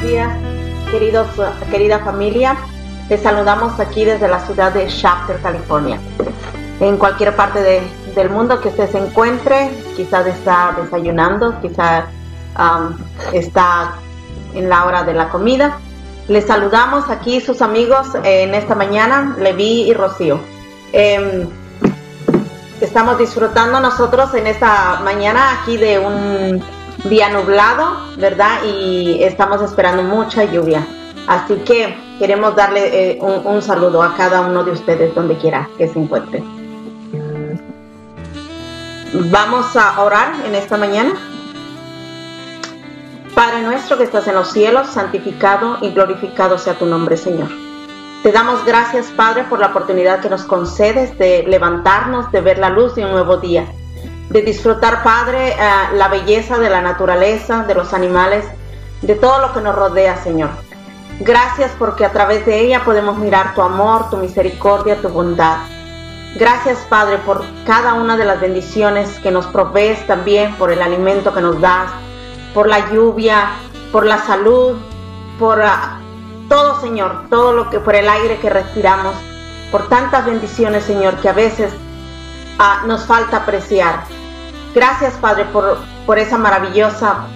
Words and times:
días, 0.00 0.30
queridos, 0.90 1.26
querida 1.70 1.98
familia. 2.00 2.56
Les 3.08 3.22
saludamos 3.22 3.78
aquí 3.80 4.04
desde 4.04 4.28
la 4.28 4.40
ciudad 4.40 4.72
de 4.72 4.88
Shafter, 4.88 5.40
California. 5.40 5.98
En 6.80 6.96
cualquier 6.96 7.34
parte 7.34 7.60
de, 7.60 7.82
del 8.14 8.30
mundo 8.30 8.60
que 8.60 8.68
usted 8.68 8.90
se 8.90 8.98
encuentre, 8.98 9.70
quizás 9.96 10.26
está 10.26 10.74
desayunando, 10.80 11.60
quizás 11.60 12.04
um, 12.58 12.96
está 13.32 13.94
en 14.54 14.68
la 14.68 14.84
hora 14.84 15.04
de 15.04 15.14
la 15.14 15.28
comida. 15.28 15.78
Les 16.28 16.46
saludamos 16.46 17.08
aquí 17.08 17.40
sus 17.40 17.62
amigos 17.62 18.08
en 18.22 18.54
esta 18.54 18.74
mañana, 18.74 19.34
Levi 19.38 19.88
y 19.88 19.94
Rocío. 19.94 20.38
Eh, 20.92 21.46
estamos 22.80 23.18
disfrutando 23.18 23.80
nosotros 23.80 24.34
en 24.34 24.46
esta 24.46 25.00
mañana 25.02 25.60
aquí 25.60 25.76
de 25.76 25.98
un 25.98 26.77
día 27.04 27.28
nublado, 27.30 27.96
¿verdad? 28.16 28.62
Y 28.64 29.22
estamos 29.22 29.62
esperando 29.62 30.02
mucha 30.02 30.44
lluvia. 30.44 30.86
Así 31.26 31.56
que 31.56 31.96
queremos 32.18 32.56
darle 32.56 33.12
eh, 33.12 33.18
un, 33.20 33.46
un, 33.46 33.62
saludo 33.62 34.02
a 34.02 34.14
cada 34.16 34.40
uno 34.40 34.64
de 34.64 34.72
ustedes 34.72 35.14
donde 35.14 35.36
quiera 35.36 35.68
que 35.76 35.88
se 35.88 35.98
encuentre. 35.98 36.42
Vamos 39.12 39.76
a 39.76 40.00
orar 40.02 40.32
en 40.46 40.54
esta 40.54 40.76
mañana. 40.76 41.14
Padre 43.34 43.62
nuestro 43.62 43.96
que 43.96 44.04
estás 44.04 44.26
en 44.26 44.34
los 44.34 44.50
cielos, 44.50 44.88
santificado 44.88 45.78
y 45.80 45.90
glorificado 45.90 46.58
sea 46.58 46.74
tu 46.74 46.86
nombre, 46.86 47.16
Señor. 47.16 47.48
Te 48.22 48.32
damos 48.32 48.64
gracias, 48.64 49.06
Padre, 49.12 49.44
por 49.44 49.60
la 49.60 49.68
oportunidad 49.68 50.20
que 50.20 50.28
nos 50.28 50.42
concedes 50.42 51.16
de 51.18 51.44
levantarnos, 51.46 52.32
de 52.32 52.40
ver 52.40 52.58
la 52.58 52.70
luz 52.70 52.96
de 52.96 53.04
un 53.04 53.12
nuevo 53.12 53.36
día 53.36 53.66
de 54.30 54.42
disfrutar, 54.42 55.02
Padre, 55.02 55.56
uh, 55.56 55.96
la 55.96 56.08
belleza 56.08 56.58
de 56.58 56.68
la 56.68 56.80
naturaleza, 56.80 57.64
de 57.64 57.74
los 57.74 57.94
animales, 57.94 58.44
de 59.02 59.14
todo 59.14 59.40
lo 59.40 59.52
que 59.52 59.60
nos 59.60 59.74
rodea, 59.74 60.16
Señor. 60.16 60.50
Gracias 61.20 61.72
porque 61.78 62.04
a 62.04 62.12
través 62.12 62.46
de 62.46 62.60
ella 62.60 62.84
podemos 62.84 63.18
mirar 63.18 63.54
tu 63.54 63.62
amor, 63.62 64.10
tu 64.10 64.18
misericordia, 64.18 65.00
tu 65.00 65.08
bondad. 65.08 65.56
Gracias, 66.36 66.78
Padre, 66.88 67.18
por 67.18 67.44
cada 67.66 67.94
una 67.94 68.16
de 68.16 68.24
las 68.24 68.40
bendiciones 68.40 69.18
que 69.20 69.30
nos 69.30 69.46
provees 69.46 70.06
también, 70.06 70.54
por 70.56 70.70
el 70.70 70.82
alimento 70.82 71.34
que 71.34 71.40
nos 71.40 71.60
das, 71.60 71.90
por 72.54 72.68
la 72.68 72.90
lluvia, 72.90 73.50
por 73.90 74.04
la 74.04 74.18
salud, 74.18 74.76
por 75.38 75.58
uh, 75.58 76.48
todo, 76.48 76.80
Señor, 76.80 77.24
todo 77.30 77.52
lo 77.52 77.70
que 77.70 77.80
por 77.80 77.94
el 77.94 78.08
aire 78.08 78.38
que 78.38 78.50
respiramos, 78.50 79.14
por 79.72 79.88
tantas 79.88 80.26
bendiciones, 80.26 80.84
Señor, 80.84 81.16
que 81.16 81.30
a 81.30 81.32
veces 81.32 81.72
uh, 82.58 82.86
nos 82.86 83.06
falta 83.06 83.38
apreciar. 83.38 84.17
Gracias, 84.74 85.14
Padre, 85.14 85.44
por, 85.46 85.78
por 86.06 86.18
esa 86.18 86.38
maravillosa 86.38 87.26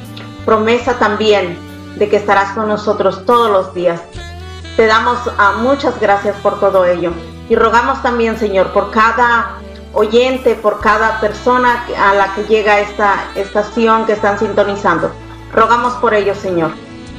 promesa 0.44 0.98
también 0.98 1.58
de 1.96 2.08
que 2.08 2.16
estarás 2.16 2.52
con 2.52 2.68
nosotros 2.68 3.24
todos 3.26 3.50
los 3.50 3.74
días. 3.74 4.00
Te 4.76 4.86
damos 4.86 5.18
uh, 5.26 5.58
muchas 5.60 6.00
gracias 6.00 6.36
por 6.36 6.58
todo 6.58 6.84
ello. 6.84 7.12
Y 7.48 7.56
rogamos 7.56 8.02
también, 8.02 8.38
Señor, 8.38 8.72
por 8.72 8.90
cada 8.90 9.58
oyente, 9.92 10.54
por 10.54 10.80
cada 10.80 11.20
persona 11.20 11.84
a 11.98 12.14
la 12.14 12.34
que 12.34 12.44
llega 12.44 12.80
esta 12.80 13.24
estación 13.34 14.06
que 14.06 14.12
están 14.12 14.38
sintonizando. 14.38 15.10
Rogamos 15.52 15.92
por 15.94 16.14
ellos, 16.14 16.38
Señor. 16.38 16.70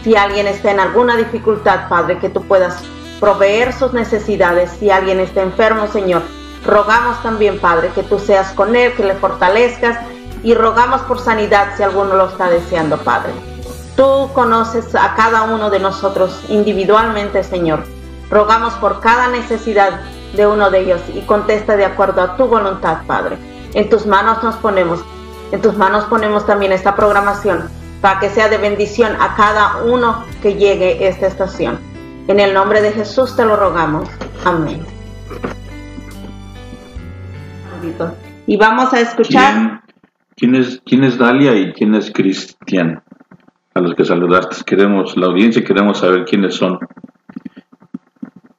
Si 0.04 0.16
alguien 0.16 0.48
está 0.48 0.72
en 0.72 0.80
alguna 0.80 1.16
dificultad, 1.16 1.88
Padre, 1.88 2.18
que 2.18 2.30
tú 2.30 2.44
puedas 2.44 2.78
proveer 3.20 3.72
sus 3.72 3.94
necesidades. 3.94 4.72
Si 4.80 4.90
alguien 4.90 5.20
está 5.20 5.44
enfermo, 5.44 5.88
Señor, 5.88 6.24
Rogamos 6.66 7.22
también, 7.22 7.60
Padre, 7.60 7.92
que 7.94 8.04
tú 8.04 8.20
seas 8.20 8.52
con 8.52 8.76
él, 8.76 8.94
que 8.94 9.04
le 9.04 9.16
fortalezcas 9.16 10.00
y 10.44 10.54
rogamos 10.54 11.02
por 11.02 11.20
sanidad 11.20 11.70
si 11.76 11.84
alguno 11.84 12.16
lo 12.16 12.28
está 12.28 12.50
deseando, 12.50 12.98
Padre. 12.98 13.34
Tú 13.96 14.30
conoces 14.34 14.96
a 14.96 15.14
cada 15.16 15.44
uno 15.44 15.70
de 15.70 15.80
nosotros 15.80 16.42
individualmente, 16.50 17.44
Señor. 17.44 17.84
Rogamos 18.30 18.74
por 18.76 19.02
cada 19.02 19.28
necesidad 19.28 20.02
de 20.36 20.48
uno 20.48 20.72
de 20.72 20.80
ellos 20.80 21.02
y 21.14 21.22
contesta 21.22 21.78
de 21.78 21.86
acuerdo 21.86 22.22
a 22.22 22.36
tu 22.38 22.48
voluntad, 22.48 23.00
Padre. 23.06 23.38
En 23.74 23.90
tus 23.90 24.06
manos 24.06 24.42
nos 24.44 24.56
ponemos, 24.56 25.02
en 25.52 25.62
tus 25.62 25.76
manos 25.76 26.06
ponemos 26.06 26.46
también 26.46 26.72
esta 26.72 26.96
programación 26.96 27.70
para 28.02 28.20
que 28.20 28.30
sea 28.30 28.50
de 28.50 28.58
bendición 28.58 29.16
a 29.22 29.36
cada 29.36 29.84
uno 29.84 30.26
que 30.42 30.56
llegue 30.56 31.06
a 31.06 31.10
esta 31.10 31.28
estación. 31.28 31.80
En 32.28 32.40
el 32.40 32.54
nombre 32.54 32.82
de 32.82 32.92
Jesús 32.92 33.36
te 33.36 33.46
lo 33.46 33.56
rogamos. 33.56 34.10
Amén. 34.44 34.93
Y 38.48 38.58
vamos 38.58 38.94
a 38.94 39.00
escuchar. 39.00 39.54
¿Quién, 39.54 39.82
quién, 40.36 40.56
es, 40.56 40.82
quién 40.86 41.04
es 41.04 41.18
Dalia 41.18 41.56
y 41.56 41.74
quién 41.74 41.96
es 41.96 42.12
Cristian? 42.12 43.04
A 43.74 43.80
los 43.80 43.96
que 43.96 44.06
saludaste. 44.06 44.64
Queremos, 44.66 45.18
la 45.18 45.28
audiencia 45.28 45.64
queremos 45.64 46.00
saber 46.00 46.26
quiénes 46.26 46.56
son. 46.56 46.80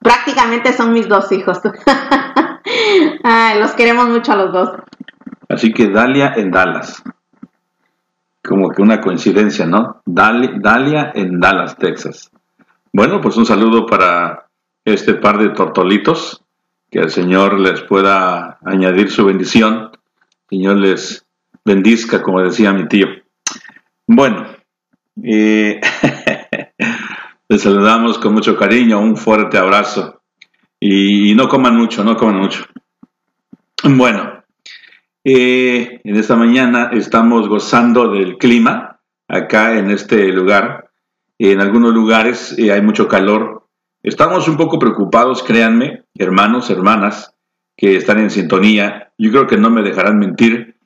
Prácticamente 0.01 0.73
son 0.73 0.93
mis 0.93 1.09
dos 1.09 1.31
hijos. 1.33 1.61
Ay, 3.25 3.61
los 3.61 3.73
queremos 3.73 4.09
mucho 4.09 4.33
a 4.33 4.37
los 4.37 4.53
dos. 4.53 4.71
Así 5.49 5.73
que 5.73 5.89
Dalia 5.89 6.35
en 6.37 6.51
Dallas. 6.51 7.03
Como 8.43 8.69
que 8.71 8.83
una 8.83 9.01
coincidencia, 9.01 9.67
¿no? 9.67 10.03
Dalia, 10.05 10.51
Dalia 10.61 11.13
en 11.15 11.41
Dallas, 11.41 11.79
Texas. 11.79 12.31
Bueno, 12.93 13.21
pues 13.21 13.37
un 13.37 13.47
saludo 13.47 13.87
para 13.87 14.47
este 14.85 15.15
par 15.15 15.39
de 15.39 15.51
tortolitos 15.51 16.44
que 16.95 17.01
el 17.01 17.11
Señor 17.11 17.59
les 17.59 17.81
pueda 17.81 18.61
añadir 18.65 19.11
su 19.11 19.25
bendición, 19.25 19.91
Señor 20.49 20.77
les 20.77 21.27
bendizca, 21.65 22.23
como 22.23 22.41
decía 22.41 22.73
mi 22.73 22.87
tío. 22.87 23.09
Bueno, 24.07 24.47
les 25.17 25.81
saludamos 27.59 28.19
con 28.19 28.33
mucho 28.33 28.57
cariño, 28.57 29.01
un 29.01 29.17
fuerte 29.17 29.59
abrazo 29.59 30.23
y 30.79 31.35
no 31.35 31.49
coman 31.49 31.77
mucho, 31.77 32.05
no 32.05 32.17
coman 32.17 32.37
mucho. 32.37 32.65
Bueno, 33.83 34.45
eh, 35.25 36.01
en 36.05 36.17
esta 36.17 36.37
mañana 36.37 36.91
estamos 36.93 37.49
gozando 37.49 38.13
del 38.13 38.39
clima 38.39 39.01
acá 39.27 39.77
en 39.81 39.91
este 39.91 40.29
lugar. 40.29 40.93
En 41.41 41.61
algunos 41.61 41.93
lugares 41.93 42.57
eh, 42.57 42.71
hay 42.71 42.83
mucho 42.83 43.09
calor, 43.09 43.64
Estamos 44.05 44.49
un 44.49 44.59
poco 44.59 44.79
preocupados, 44.79 45.43
créanme, 45.43 46.03
hermanos, 46.15 46.69
hermanas, 46.69 47.33
que 47.75 47.97
están 47.97 48.19
en 48.19 48.29
sintonía. 48.29 49.13
Yo 49.17 49.31
creo 49.31 49.47
que 49.47 49.57
no 49.57 49.71
me 49.71 49.81
dejarán 49.81 50.19
mentir. 50.19 50.77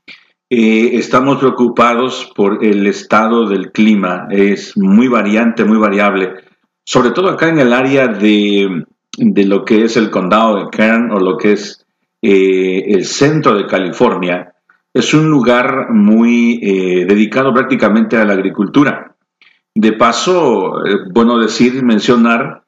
Eh, 0.49 0.91
estamos 0.93 1.39
preocupados 1.39 2.33
por 2.37 2.65
el 2.65 2.87
estado 2.87 3.49
del 3.49 3.73
clima. 3.73 4.29
Es 4.31 4.77
muy 4.77 5.09
variante, 5.09 5.65
muy 5.65 5.79
variable. 5.79 6.35
Sobre 6.85 7.11
todo 7.11 7.29
acá 7.29 7.49
en 7.49 7.59
el 7.59 7.73
área 7.73 8.07
de, 8.07 8.85
de 9.17 9.45
lo 9.47 9.65
que 9.65 9.83
es 9.83 9.97
el 9.97 10.11
condado 10.11 10.55
de 10.55 10.71
Kern 10.71 11.11
o 11.11 11.19
lo 11.19 11.37
que 11.37 11.55
es 11.55 11.85
eh, 12.23 12.85
el 12.87 13.05
centro 13.05 13.59
de 13.59 13.67
California. 13.67 14.53
Es 14.95 15.13
un 15.13 15.29
lugar 15.29 15.89
muy 15.91 16.61
eh, 16.63 17.05
dedicado 17.05 17.53
prácticamente 17.53 18.17
a 18.17 18.25
la 18.25 18.35
agricultura. 18.35 19.17
De 19.75 19.93
paso, 19.95 20.75
bueno 21.13 21.39
decir, 21.39 21.83
mencionar 21.83 22.63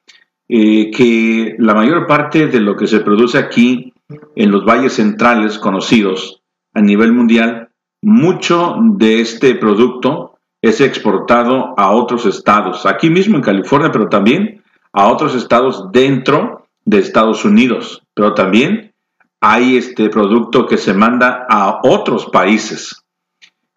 eh, 0.53 0.91
que 0.91 1.55
la 1.61 1.75
mayor 1.75 2.09
parte 2.09 2.49
de 2.49 2.59
lo 2.59 2.75
que 2.75 2.89
se 2.89 2.99
produce 2.99 3.39
aquí 3.39 3.93
en 4.35 4.51
los 4.51 4.65
valles 4.65 4.95
centrales 4.95 5.61
conocidos 5.61 6.43
a 6.75 6.81
nivel 6.81 7.13
mundial, 7.13 7.69
mucho 8.03 8.75
de 8.97 9.21
este 9.21 9.55
producto 9.55 10.39
es 10.61 10.81
exportado 10.81 11.75
a 11.77 11.93
otros 11.93 12.27
estados, 12.27 12.85
aquí 12.85 13.11
mismo 13.11 13.37
en 13.37 13.43
California, 13.43 13.93
pero 13.93 14.09
también 14.09 14.65
a 14.93 15.07
otros 15.07 15.37
estados 15.37 15.93
dentro 15.93 16.67
de 16.85 16.99
Estados 16.99 17.45
Unidos, 17.45 18.03
pero 18.13 18.35
también 18.35 18.93
hay 19.41 19.77
este 19.77 20.09
producto 20.09 20.67
que 20.67 20.79
se 20.79 20.95
manda 20.95 21.47
a 21.49 21.79
otros 21.85 22.27
países. 22.27 23.05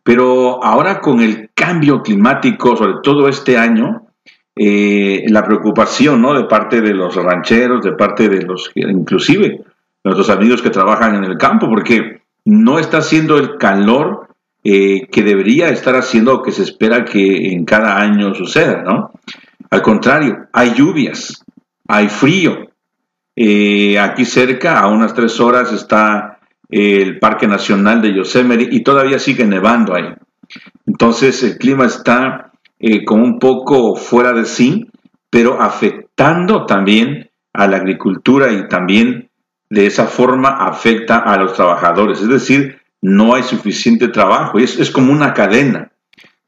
Pero 0.03 0.63
ahora 0.63 1.01
con 1.01 1.21
el 1.21 1.51
cambio 1.53 2.01
climático, 2.01 2.75
sobre 2.75 2.95
todo 3.03 3.29
este 3.29 3.59
año, 3.59 4.02
eh, 4.55 5.25
la 5.29 5.43
preocupación 5.43 6.21
¿no? 6.21 6.33
de 6.33 6.43
parte 6.45 6.81
de 6.81 6.93
los 6.93 7.15
rancheros, 7.15 7.83
de 7.83 7.93
parte 7.93 8.29
de 8.29 8.43
los, 8.43 8.71
inclusive 8.75 9.61
nuestros 10.03 10.29
amigos 10.29 10.61
que 10.61 10.69
trabajan 10.69 11.15
en 11.15 11.23
el 11.23 11.37
campo, 11.37 11.67
porque 11.67 12.21
no 12.45 12.77
está 12.77 12.97
haciendo 12.97 13.37
el 13.37 13.57
calor 13.57 14.27
eh, 14.63 15.07
que 15.11 15.23
debería 15.23 15.69
estar 15.69 15.95
haciendo 15.95 16.35
o 16.35 16.41
que 16.43 16.51
se 16.51 16.63
espera 16.63 17.03
que 17.03 17.51
en 17.51 17.65
cada 17.65 17.99
año 17.99 18.33
suceda, 18.35 18.83
¿no? 18.83 19.11
Al 19.69 19.81
contrario, 19.81 20.47
hay 20.53 20.73
lluvias, 20.73 21.43
hay 21.87 22.07
frío. 22.09 22.69
Eh, 23.35 23.97
aquí 23.97 24.25
cerca, 24.25 24.79
a 24.79 24.87
unas 24.87 25.13
tres 25.13 25.39
horas, 25.39 25.71
está 25.71 26.37
el 26.69 27.19
Parque 27.19 27.47
Nacional 27.47 28.01
de 28.01 28.13
Yosemite 28.13 28.67
y 28.71 28.83
todavía 28.83 29.19
sigue 29.19 29.45
nevando 29.45 29.95
ahí. 29.95 30.13
Entonces 30.85 31.41
el 31.43 31.57
clima 31.57 31.85
está 31.85 32.52
eh, 32.79 33.05
como 33.05 33.23
un 33.23 33.39
poco 33.39 33.95
fuera 33.95 34.33
de 34.33 34.45
sí, 34.45 34.87
pero 35.29 35.61
afectando 35.61 36.65
también 36.65 37.29
a 37.53 37.67
la 37.67 37.77
agricultura 37.77 38.51
y 38.51 38.67
también 38.67 39.29
de 39.69 39.85
esa 39.85 40.05
forma 40.05 40.49
afecta 40.49 41.17
a 41.17 41.37
los 41.37 41.53
trabajadores. 41.53 42.21
Es 42.21 42.29
decir, 42.29 42.79
no 43.01 43.33
hay 43.33 43.43
suficiente 43.43 44.07
trabajo. 44.07 44.59
Es, 44.59 44.79
es 44.79 44.91
como 44.91 45.11
una 45.11 45.33
cadena. 45.33 45.91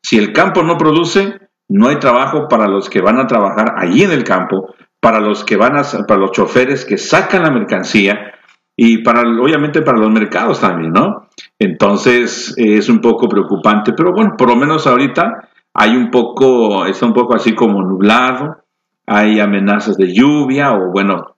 Si 0.02 0.18
el 0.18 0.34
campo 0.34 0.64
no 0.64 0.78
produce, 0.78 1.40
no 1.68 1.88
hay 1.88 1.98
trabajo 1.98 2.48
para 2.48 2.68
los 2.68 2.90
que 2.90 3.02
van 3.02 3.20
a 3.20 3.28
trabajar 3.28 3.74
allí 3.78 4.04
en 4.04 4.12
el 4.12 4.24
campo, 4.24 4.76
para 5.00 5.20
los 5.20 5.44
que 5.44 5.58
van 5.58 5.78
a, 5.78 5.84
para 6.08 6.20
los 6.20 6.32
choferes 6.32 6.86
que 6.86 6.98
sacan 6.98 7.44
la 7.44 7.52
mercancía 7.52 8.34
y 8.76 9.04
para, 9.04 9.22
obviamente 9.22 9.82
para 9.82 9.98
los 9.98 10.12
mercados 10.12 10.60
también, 10.60 10.92
¿no? 10.92 11.28
Entonces 11.58 12.54
es 12.58 12.90
un 12.90 13.00
poco 13.00 13.28
preocupante, 13.28 13.94
pero 13.96 14.12
bueno, 14.14 14.36
por 14.38 14.50
lo 14.50 14.56
menos 14.56 14.86
ahorita 14.86 15.50
hay 15.78 15.98
un 15.98 16.10
poco, 16.10 16.86
está 16.86 17.06
un 17.06 17.14
poco 17.14 17.36
así 17.36 17.54
como 17.54 17.84
nublado, 17.84 18.64
hay 19.06 19.42
amenazas 19.42 19.98
de 19.98 20.14
lluvia 20.14 20.72
o 20.74 20.90
bueno, 20.90 21.36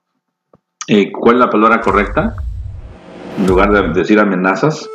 eh, 0.86 1.10
¿cuál 1.10 1.34
es 1.34 1.40
la 1.40 1.50
palabra 1.50 1.80
correcta? 1.80 2.36
En 3.36 3.48
lugar 3.48 3.72
de 3.72 4.00
decir 4.00 4.20
amenazas, 4.20 4.88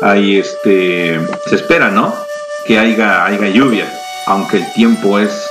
hay 0.00 0.38
este, 0.38 1.20
se 1.46 1.54
espera, 1.54 1.90
¿no? 1.90 2.10
Que 2.66 2.78
haya, 2.78 3.26
haya 3.26 3.50
lluvia, 3.50 3.86
aunque 4.28 4.56
el 4.56 4.72
tiempo 4.72 5.18
es 5.18 5.46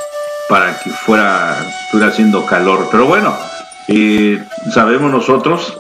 para 0.50 0.80
que 0.80 0.90
fuera, 0.90 1.56
estuviera 1.86 2.12
haciendo 2.12 2.44
calor. 2.48 2.88
Pero 2.90 3.06
bueno, 3.06 3.32
eh, 3.90 4.44
sabemos 4.72 5.12
nosotros 5.12 5.80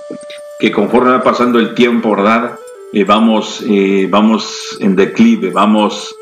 que 0.60 0.72
conforme 0.72 1.10
va 1.10 1.24
pasando 1.24 1.58
el 1.58 1.74
tiempo, 1.74 2.12
¿verdad? 2.12 2.60
Eh, 2.94 3.06
vamos, 3.06 3.64
vamos 4.10 4.78
en 4.80 4.96
declive, 4.96 5.50
vamos 5.50 6.16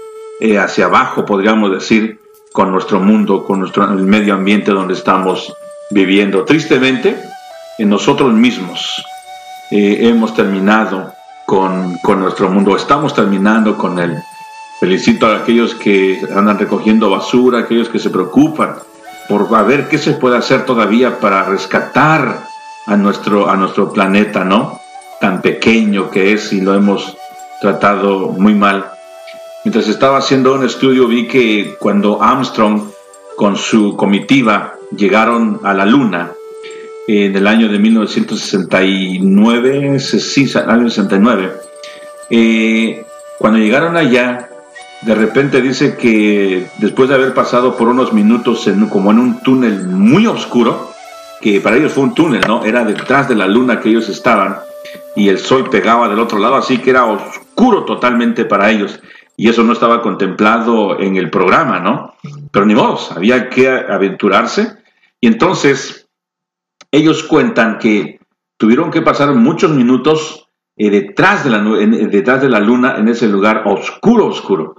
hacia 0.57 0.85
abajo, 0.85 1.25
podríamos 1.25 1.71
decir, 1.71 2.19
con 2.51 2.71
nuestro 2.71 2.99
mundo, 2.99 3.45
con 3.45 3.59
nuestro 3.59 3.83
el 3.85 4.03
medio 4.03 4.33
ambiente 4.33 4.71
donde 4.71 4.93
estamos 4.93 5.53
viviendo. 5.89 6.43
Tristemente, 6.43 7.17
en 7.77 7.89
nosotros 7.89 8.33
mismos 8.33 9.03
eh, 9.71 9.99
hemos 10.01 10.33
terminado 10.33 11.13
con, 11.45 11.97
con, 11.99 12.19
nuestro 12.19 12.49
mundo, 12.49 12.75
estamos 12.75 13.13
terminando 13.13 13.77
con 13.77 13.99
él. 13.99 14.17
Felicito 14.79 15.27
a 15.27 15.37
aquellos 15.37 15.75
que 15.75 16.21
andan 16.35 16.57
recogiendo 16.57 17.09
basura, 17.09 17.59
aquellos 17.59 17.89
que 17.89 17.99
se 17.99 18.09
preocupan 18.09 18.75
por 19.29 19.65
ver 19.65 19.87
qué 19.87 19.97
se 19.97 20.13
puede 20.13 20.37
hacer 20.37 20.65
todavía 20.65 21.19
para 21.19 21.43
rescatar 21.43 22.43
a 22.85 22.97
nuestro, 22.97 23.49
a 23.49 23.55
nuestro 23.55 23.91
planeta, 23.93 24.43
¿no? 24.43 24.79
Tan 25.19 25.41
pequeño 25.41 26.09
que 26.09 26.33
es 26.33 26.51
y 26.51 26.61
lo 26.61 26.73
hemos 26.73 27.15
tratado 27.61 28.29
muy 28.29 28.55
mal. 28.55 28.91
Mientras 29.63 29.87
estaba 29.87 30.17
haciendo 30.17 30.55
un 30.55 30.65
estudio 30.65 31.07
vi 31.07 31.27
que 31.27 31.75
cuando 31.77 32.23
Armstrong 32.23 32.89
con 33.37 33.55
su 33.55 33.95
comitiva 33.95 34.73
llegaron 34.95 35.59
a 35.63 35.75
la 35.75 35.85
Luna 35.85 36.31
en 37.07 37.35
el 37.35 37.45
año 37.45 37.69
de 37.69 37.77
1969, 37.77 39.99
sí, 39.99 40.51
año 40.67 40.89
69, 40.89 41.51
eh, 42.31 43.05
cuando 43.37 43.59
llegaron 43.59 43.97
allá, 43.97 44.49
de 45.01 45.13
repente 45.13 45.61
dice 45.61 45.95
que 45.95 46.65
después 46.79 47.09
de 47.09 47.15
haber 47.15 47.35
pasado 47.35 47.77
por 47.77 47.87
unos 47.87 48.13
minutos 48.13 48.65
en, 48.67 48.87
como 48.87 49.11
en 49.11 49.19
un 49.19 49.43
túnel 49.43 49.87
muy 49.87 50.25
oscuro, 50.25 50.89
que 51.39 51.61
para 51.61 51.77
ellos 51.77 51.91
fue 51.91 52.05
un 52.05 52.15
túnel, 52.15 52.41
¿no? 52.47 52.65
Era 52.65 52.83
detrás 52.83 53.29
de 53.29 53.35
la 53.35 53.45
luna 53.45 53.79
que 53.79 53.89
ellos 53.89 54.09
estaban 54.09 54.57
y 55.15 55.29
el 55.29 55.37
sol 55.37 55.69
pegaba 55.69 56.09
del 56.09 56.17
otro 56.19 56.39
lado, 56.39 56.55
así 56.55 56.79
que 56.79 56.89
era 56.89 57.05
oscuro 57.05 57.83
totalmente 57.83 58.43
para 58.45 58.71
ellos 58.71 58.99
y 59.37 59.49
eso 59.49 59.63
no 59.63 59.73
estaba 59.73 60.01
contemplado 60.01 60.99
en 60.99 61.15
el 61.15 61.29
programa, 61.29 61.79
¿no? 61.79 62.15
Pero 62.51 62.65
ni 62.65 62.75
modo, 62.75 62.99
había 63.15 63.49
que 63.49 63.69
aventurarse. 63.69 64.77
Y 65.19 65.27
entonces 65.27 66.07
ellos 66.91 67.23
cuentan 67.23 67.77
que 67.77 68.19
tuvieron 68.57 68.91
que 68.91 69.01
pasar 69.01 69.33
muchos 69.33 69.71
minutos 69.71 70.47
eh, 70.77 70.89
detrás, 70.89 71.43
de 71.43 71.49
la, 71.49 71.59
detrás 71.59 72.41
de 72.41 72.49
la 72.49 72.59
luna 72.59 72.95
en 72.97 73.07
ese 73.07 73.27
lugar 73.27 73.63
oscuro, 73.65 74.27
oscuro. 74.27 74.75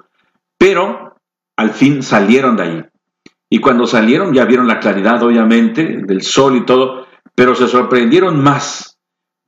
Pero 0.58 1.16
al 1.56 1.70
fin 1.70 2.02
salieron 2.02 2.56
de 2.56 2.62
ahí. 2.62 2.84
Y 3.50 3.58
cuando 3.58 3.86
salieron 3.86 4.32
ya 4.32 4.44
vieron 4.44 4.66
la 4.66 4.80
claridad, 4.80 5.22
obviamente, 5.22 6.02
del 6.06 6.22
sol 6.22 6.56
y 6.56 6.64
todo, 6.64 7.06
pero 7.34 7.54
se 7.54 7.68
sorprendieron 7.68 8.42
más 8.42 8.98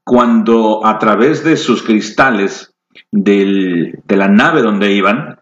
cuando 0.05 0.85
a 0.85 0.99
través 0.99 1.43
de 1.43 1.57
sus 1.57 1.83
cristales 1.83 2.74
de 3.11 3.99
la 4.09 4.29
nave 4.29 4.63
donde 4.63 4.93
iban, 4.93 5.41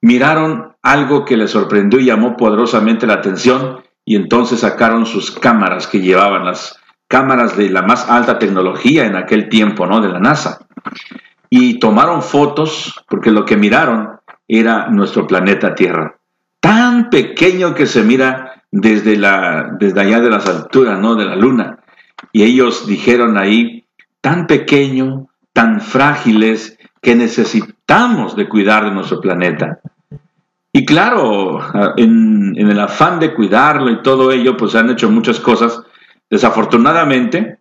miraron 0.00 0.76
algo 0.82 1.24
que 1.24 1.36
les 1.36 1.50
sorprendió 1.50 2.00
y 2.00 2.06
llamó 2.06 2.36
poderosamente 2.36 3.06
la 3.06 3.14
atención 3.14 3.82
y 4.04 4.16
entonces 4.16 4.60
sacaron 4.60 5.06
sus 5.06 5.30
cámaras 5.30 5.86
que 5.86 6.00
llevaban, 6.00 6.44
las 6.44 6.80
cámaras 7.08 7.56
de 7.56 7.70
la 7.70 7.82
más 7.82 8.08
alta 8.08 8.38
tecnología 8.38 9.06
en 9.06 9.16
aquel 9.16 9.48
tiempo, 9.48 9.86
¿no? 9.86 10.00
De 10.00 10.08
la 10.08 10.20
NASA. 10.20 10.66
Y 11.50 11.78
tomaron 11.78 12.22
fotos 12.22 13.04
porque 13.08 13.30
lo 13.30 13.44
que 13.44 13.56
miraron 13.56 14.18
era 14.46 14.88
nuestro 14.88 15.26
planeta 15.26 15.74
Tierra. 15.74 16.16
Tan 16.60 17.10
pequeño 17.10 17.74
que 17.74 17.86
se 17.86 18.02
mira 18.02 18.64
desde, 18.70 19.16
la, 19.16 19.76
desde 19.78 20.00
allá 20.00 20.20
de 20.20 20.30
las 20.30 20.46
alturas, 20.46 20.98
¿no? 20.98 21.14
De 21.14 21.24
la 21.24 21.36
luna. 21.36 21.78
Y 22.32 22.44
ellos 22.44 22.86
dijeron 22.86 23.38
ahí, 23.38 23.86
tan 24.20 24.46
pequeño, 24.46 25.28
tan 25.58 25.80
frágiles 25.80 26.78
que 27.02 27.16
necesitamos 27.16 28.36
de 28.36 28.48
cuidar 28.48 28.84
de 28.84 28.92
nuestro 28.92 29.20
planeta. 29.20 29.80
Y 30.72 30.84
claro, 30.84 31.58
en, 31.96 32.54
el 32.56 32.78
afán 32.78 33.18
de 33.18 33.34
cuidarlo 33.34 33.90
y 33.90 34.00
todo 34.00 34.30
ello, 34.30 34.56
pues 34.56 34.70
se 34.70 34.78
han 34.78 34.90
hecho 34.90 35.10
muchas 35.10 35.40
cosas. 35.40 35.82
Desafortunadamente, 36.30 37.58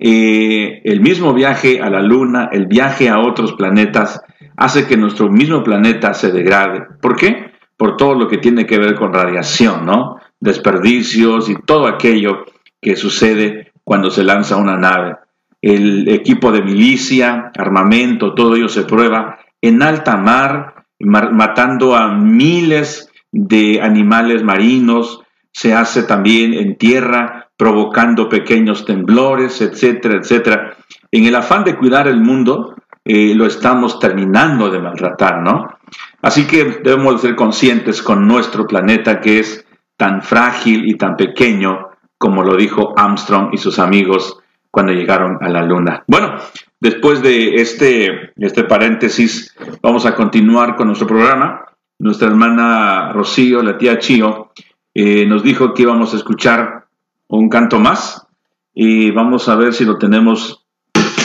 eh, 0.00 0.80
el 0.82 1.00
mismo 1.00 1.32
viaje 1.32 1.80
a 1.80 1.88
la 1.88 2.02
Luna, 2.02 2.48
el 2.50 2.66
viaje 2.66 3.08
a 3.08 3.20
otros 3.20 3.52
planetas, 3.52 4.20
hace 4.56 4.88
que 4.88 4.96
nuestro 4.96 5.28
mismo 5.30 5.62
planeta 5.62 6.14
se 6.14 6.32
degrade. 6.32 6.88
¿Por 7.00 7.14
qué? 7.14 7.52
Por 7.76 7.96
todo 7.96 8.16
lo 8.16 8.26
que 8.26 8.38
tiene 8.38 8.66
que 8.66 8.80
ver 8.80 8.96
con 8.96 9.14
radiación, 9.14 9.86
¿no? 9.86 10.16
Desperdicios 10.40 11.48
y 11.48 11.54
todo 11.54 11.86
aquello 11.86 12.46
que 12.80 12.96
sucede 12.96 13.70
cuando 13.84 14.10
se 14.10 14.24
lanza 14.24 14.56
una 14.56 14.76
nave 14.76 15.14
el 15.60 16.08
equipo 16.08 16.52
de 16.52 16.62
milicia, 16.62 17.50
armamento, 17.56 18.34
todo 18.34 18.56
ello 18.56 18.68
se 18.68 18.84
prueba 18.84 19.38
en 19.60 19.82
alta 19.82 20.16
mar, 20.16 20.84
matando 21.00 21.96
a 21.96 22.14
miles 22.14 23.10
de 23.32 23.80
animales 23.82 24.42
marinos, 24.42 25.22
se 25.52 25.74
hace 25.74 26.04
también 26.04 26.54
en 26.54 26.76
tierra, 26.76 27.50
provocando 27.56 28.28
pequeños 28.28 28.84
temblores, 28.84 29.60
etcétera, 29.60 30.18
etcétera. 30.18 30.76
En 31.10 31.24
el 31.24 31.34
afán 31.34 31.64
de 31.64 31.76
cuidar 31.76 32.06
el 32.06 32.20
mundo, 32.20 32.76
eh, 33.04 33.34
lo 33.34 33.46
estamos 33.46 33.98
terminando 33.98 34.70
de 34.70 34.80
maltratar, 34.80 35.42
¿no? 35.42 35.66
Así 36.22 36.46
que 36.46 36.80
debemos 36.84 37.20
ser 37.20 37.34
conscientes 37.34 38.02
con 38.02 38.28
nuestro 38.28 38.66
planeta 38.66 39.20
que 39.20 39.40
es 39.40 39.66
tan 39.96 40.22
frágil 40.22 40.86
y 40.86 40.94
tan 40.96 41.16
pequeño 41.16 41.88
como 42.18 42.42
lo 42.42 42.56
dijo 42.56 42.94
Armstrong 42.96 43.50
y 43.52 43.58
sus 43.58 43.78
amigos 43.78 44.38
cuando 44.78 44.92
llegaron 44.92 45.38
a 45.40 45.48
la 45.48 45.64
luna. 45.64 46.04
Bueno, 46.06 46.36
después 46.78 47.20
de 47.20 47.56
este, 47.56 48.30
este 48.36 48.62
paréntesis, 48.62 49.52
vamos 49.82 50.06
a 50.06 50.14
continuar 50.14 50.76
con 50.76 50.86
nuestro 50.86 51.08
programa. 51.08 51.64
Nuestra 51.98 52.28
hermana 52.28 53.10
Rocío, 53.12 53.60
la 53.64 53.76
tía 53.76 53.98
Chío, 53.98 54.52
eh, 54.94 55.26
nos 55.26 55.42
dijo 55.42 55.74
que 55.74 55.82
íbamos 55.82 56.14
a 56.14 56.16
escuchar 56.18 56.86
un 57.26 57.48
canto 57.48 57.80
más 57.80 58.24
y 58.72 59.10
vamos 59.10 59.48
a 59.48 59.56
ver 59.56 59.74
si 59.74 59.84
lo 59.84 59.98
tenemos 59.98 60.64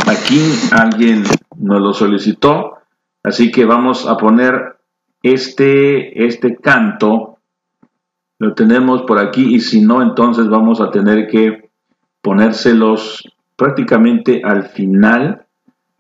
aquí. 0.08 0.42
Alguien 0.72 1.22
nos 1.56 1.80
lo 1.80 1.94
solicitó, 1.94 2.78
así 3.22 3.52
que 3.52 3.66
vamos 3.66 4.08
a 4.08 4.18
poner 4.18 4.78
este, 5.22 6.26
este 6.26 6.56
canto. 6.56 7.38
Lo 8.40 8.56
tenemos 8.56 9.04
por 9.04 9.20
aquí 9.20 9.54
y 9.54 9.60
si 9.60 9.82
no, 9.82 10.02
entonces 10.02 10.48
vamos 10.48 10.82
a 10.82 10.90
tener 10.90 11.28
que 11.28 11.70
ponérselos 12.24 13.30
prácticamente 13.56 14.42
al 14.44 14.64
final 14.64 15.46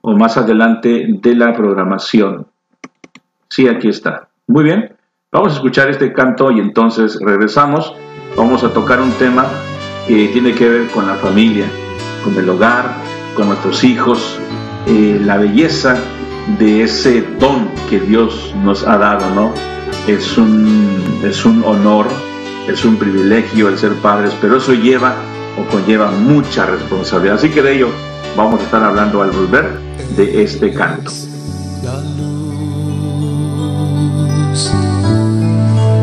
o 0.01 0.15
más 0.17 0.37
adelante 0.37 1.07
de 1.07 1.35
la 1.35 1.53
programación. 1.53 2.47
Sí, 3.49 3.67
aquí 3.67 3.89
está. 3.89 4.27
Muy 4.47 4.63
bien, 4.63 4.95
vamos 5.31 5.53
a 5.53 5.55
escuchar 5.55 5.89
este 5.89 6.11
canto 6.11 6.51
y 6.51 6.59
entonces 6.59 7.19
regresamos. 7.21 7.95
Vamos 8.35 8.63
a 8.63 8.73
tocar 8.73 8.99
un 9.01 9.11
tema 9.11 9.45
que 10.07 10.27
tiene 10.29 10.53
que 10.53 10.67
ver 10.67 10.87
con 10.87 11.07
la 11.07 11.15
familia, 11.15 11.65
con 12.23 12.35
el 12.37 12.49
hogar, 12.49 12.85
con 13.35 13.47
nuestros 13.47 13.83
hijos, 13.83 14.39
eh, 14.87 15.21
la 15.23 15.37
belleza 15.37 15.95
de 16.59 16.83
ese 16.83 17.21
don 17.39 17.69
que 17.89 17.99
Dios 17.99 18.53
nos 18.63 18.85
ha 18.85 18.97
dado, 18.97 19.33
¿no? 19.33 19.53
Es 20.07 20.37
un, 20.37 21.21
es 21.23 21.45
un 21.45 21.63
honor, 21.63 22.07
es 22.67 22.83
un 22.83 22.97
privilegio 22.97 23.69
el 23.69 23.77
ser 23.77 23.93
padres, 23.93 24.35
pero 24.41 24.57
eso 24.57 24.73
lleva 24.73 25.15
o 25.57 25.63
conlleva 25.71 26.11
mucha 26.11 26.65
responsabilidad. 26.65 27.35
Así 27.37 27.49
que 27.49 27.61
de 27.61 27.75
ello 27.75 27.89
vamos 28.35 28.61
a 28.61 28.63
estar 28.63 28.83
hablando 28.83 29.21
al 29.21 29.31
volver 29.31 29.79
de 30.15 30.43
este 30.43 30.73
canto. 30.73 31.11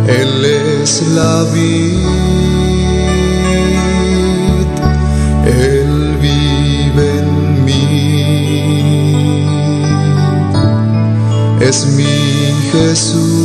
Él 0.06 0.44
es 0.44 1.08
la 1.14 1.44
vida, 1.52 2.10
Él 5.46 6.16
vive 6.20 7.18
en 7.18 7.64
mí, 7.64 8.24
es 11.60 11.86
mi 11.96 12.50
Jesús 12.72 13.39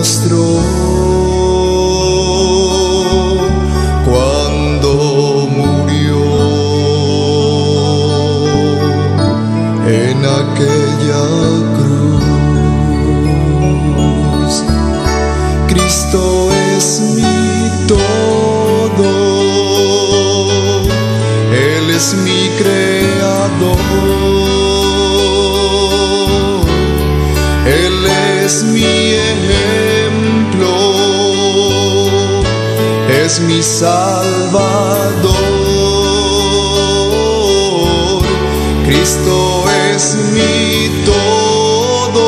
mostrou. 0.00 0.49
Mi 33.46 33.62
salvador. 33.62 35.34
Cristo 38.86 39.64
es 39.92 40.16
mi 40.32 41.04
todo, 41.04 42.20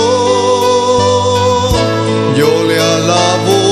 yo 2.37 2.63
le 2.65 2.79
alabo 2.79 3.63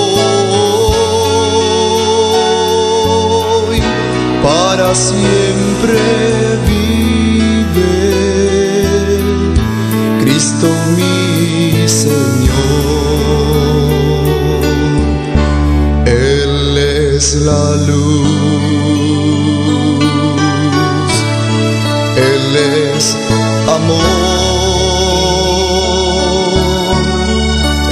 para 4.42 4.94
siempre 4.94 6.19
la 17.40 17.76
luz, 17.86 18.28
Él 22.16 22.56
es 22.96 23.16
amor, 23.66 24.00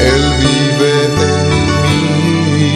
Él 0.00 0.25
vive 0.45 0.93
en 1.05 1.47
mí, 2.52 2.73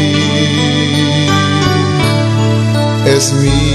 es 3.06 3.24
mi 3.34 3.71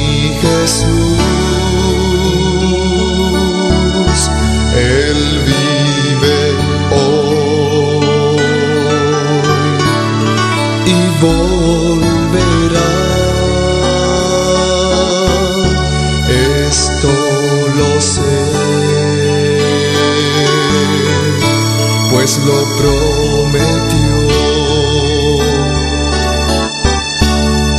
lo 22.47 22.59
prometió. 22.77 24.15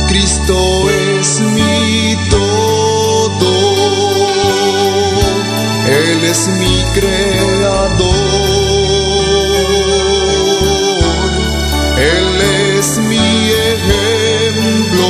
Cristo 0.07 0.57
es 0.89 1.39
mi 1.39 2.15
todo, 2.29 3.53
Él 5.87 6.23
es 6.23 6.47
mi 6.59 6.83
creador, 6.93 8.19
Él 11.97 12.29
es 12.77 12.97
mi 13.09 13.29
ejemplo, 13.73 15.09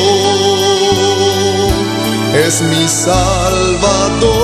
es 2.46 2.62
mi 2.62 2.88
salvador, 2.88 4.40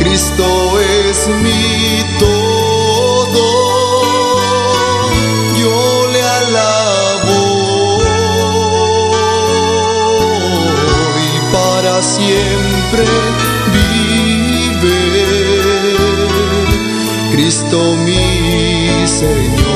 Cristo 0.00 0.46
es 0.80 0.95
mi 1.24 2.04
todo, 2.18 3.46
yo 5.58 6.06
le 6.12 6.22
alabo 6.22 7.98
y 11.18 11.52
para 11.52 12.02
siempre 12.02 13.04
vive 13.72 14.98
Cristo 17.32 17.96
mi 17.96 19.08
Señor. 19.08 19.75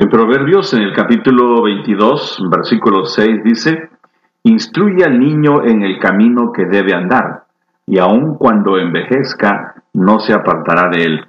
En 0.00 0.08
Proverbios, 0.10 0.72
en 0.74 0.82
el 0.82 0.92
capítulo 0.94 1.62
22, 1.62 2.44
versículo 2.50 3.04
6, 3.04 3.42
dice, 3.42 3.90
Instruye 4.44 5.04
al 5.04 5.18
niño 5.18 5.64
en 5.64 5.82
el 5.82 5.98
camino 5.98 6.52
que 6.52 6.66
debe 6.66 6.94
andar, 6.94 7.44
y 7.84 7.98
aun 7.98 8.36
cuando 8.36 8.78
envejezca, 8.78 9.82
no 9.94 10.20
se 10.20 10.32
apartará 10.32 10.88
de 10.88 11.04
él. 11.04 11.20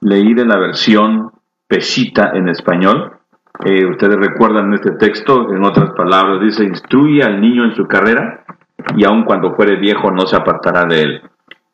Leí 0.00 0.34
de 0.34 0.46
la 0.46 0.58
versión 0.58 1.32
Pesita 1.66 2.30
en 2.34 2.48
español. 2.48 3.18
Eh, 3.64 3.84
ustedes 3.86 4.16
recuerdan 4.16 4.72
este 4.74 4.92
texto, 4.92 5.52
en 5.52 5.64
otras 5.64 5.90
palabras, 5.96 6.40
dice, 6.42 6.64
instruye 6.64 7.22
al 7.22 7.40
niño 7.40 7.64
en 7.64 7.74
su 7.74 7.86
carrera, 7.86 8.44
y 8.96 9.04
aun 9.04 9.24
cuando 9.24 9.54
fuere 9.54 9.76
viejo, 9.76 10.10
no 10.10 10.26
se 10.26 10.36
apartará 10.36 10.84
de 10.84 11.02
él. 11.02 11.22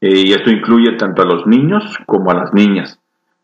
Eh, 0.00 0.22
y 0.26 0.32
esto 0.32 0.50
incluye 0.50 0.96
tanto 0.96 1.22
a 1.22 1.26
los 1.26 1.46
niños 1.46 1.98
como 2.06 2.30
a 2.30 2.34
las 2.34 2.52
niñas. 2.52 2.98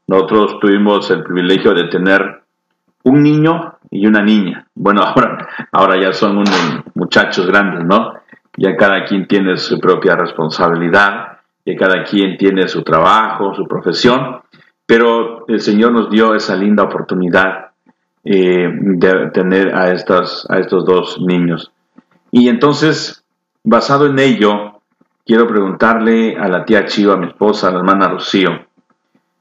Nosotros 0.07 0.59
tuvimos 0.61 1.11
el 1.11 1.23
privilegio 1.23 1.73
de 1.75 1.89
tener 1.89 2.43
un 3.05 3.23
niño 3.23 3.75
y 3.91 4.07
una 4.07 4.23
niña. 4.23 4.67
Bueno, 4.75 5.03
ahora, 5.05 5.49
ahora 5.73 6.01
ya 6.01 6.13
son 6.13 6.45
muchachos 6.95 7.47
grandes, 7.47 7.85
¿no? 7.85 8.15
Ya 8.57 8.77
cada 8.77 9.05
quien 9.05 9.27
tiene 9.27 9.57
su 9.57 9.81
propia 9.81 10.15
responsabilidad, 10.15 11.35
y 11.65 11.77
cada 11.77 12.05
quien 12.05 12.37
tiene 12.37 12.69
su 12.69 12.83
trabajo, 12.83 13.55
su 13.55 13.67
profesión, 13.67 14.41
pero 14.87 15.47
el 15.49 15.61
Señor 15.61 15.93
nos 15.93 16.11
dio 16.11 16.35
esa 16.35 16.57
linda 16.57 16.85
oportunidad 16.85 17.71
eh, 18.23 18.69
de 18.71 19.31
tener 19.33 19.75
a, 19.75 19.93
estas, 19.93 20.47
a 20.51 20.59
estos 20.59 20.85
dos 20.85 21.19
niños. 21.21 21.73
Y 22.31 22.49
entonces, 22.49 23.24
basado 23.65 24.07
en 24.07 24.19
ello, 24.19 24.81
quiero 25.27 25.49
preguntarle 25.49 26.37
a 26.37 26.49
la 26.49 26.65
tía 26.65 26.85
Chiva, 26.85 27.15
a 27.15 27.19
mi 27.19 27.27
esposa, 27.27 27.69
a 27.69 27.73
la 27.73 27.79
hermana 27.79 28.09
Rocío, 28.09 28.51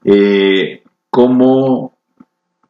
eh, 0.04 0.82
¿cómo 1.10 1.94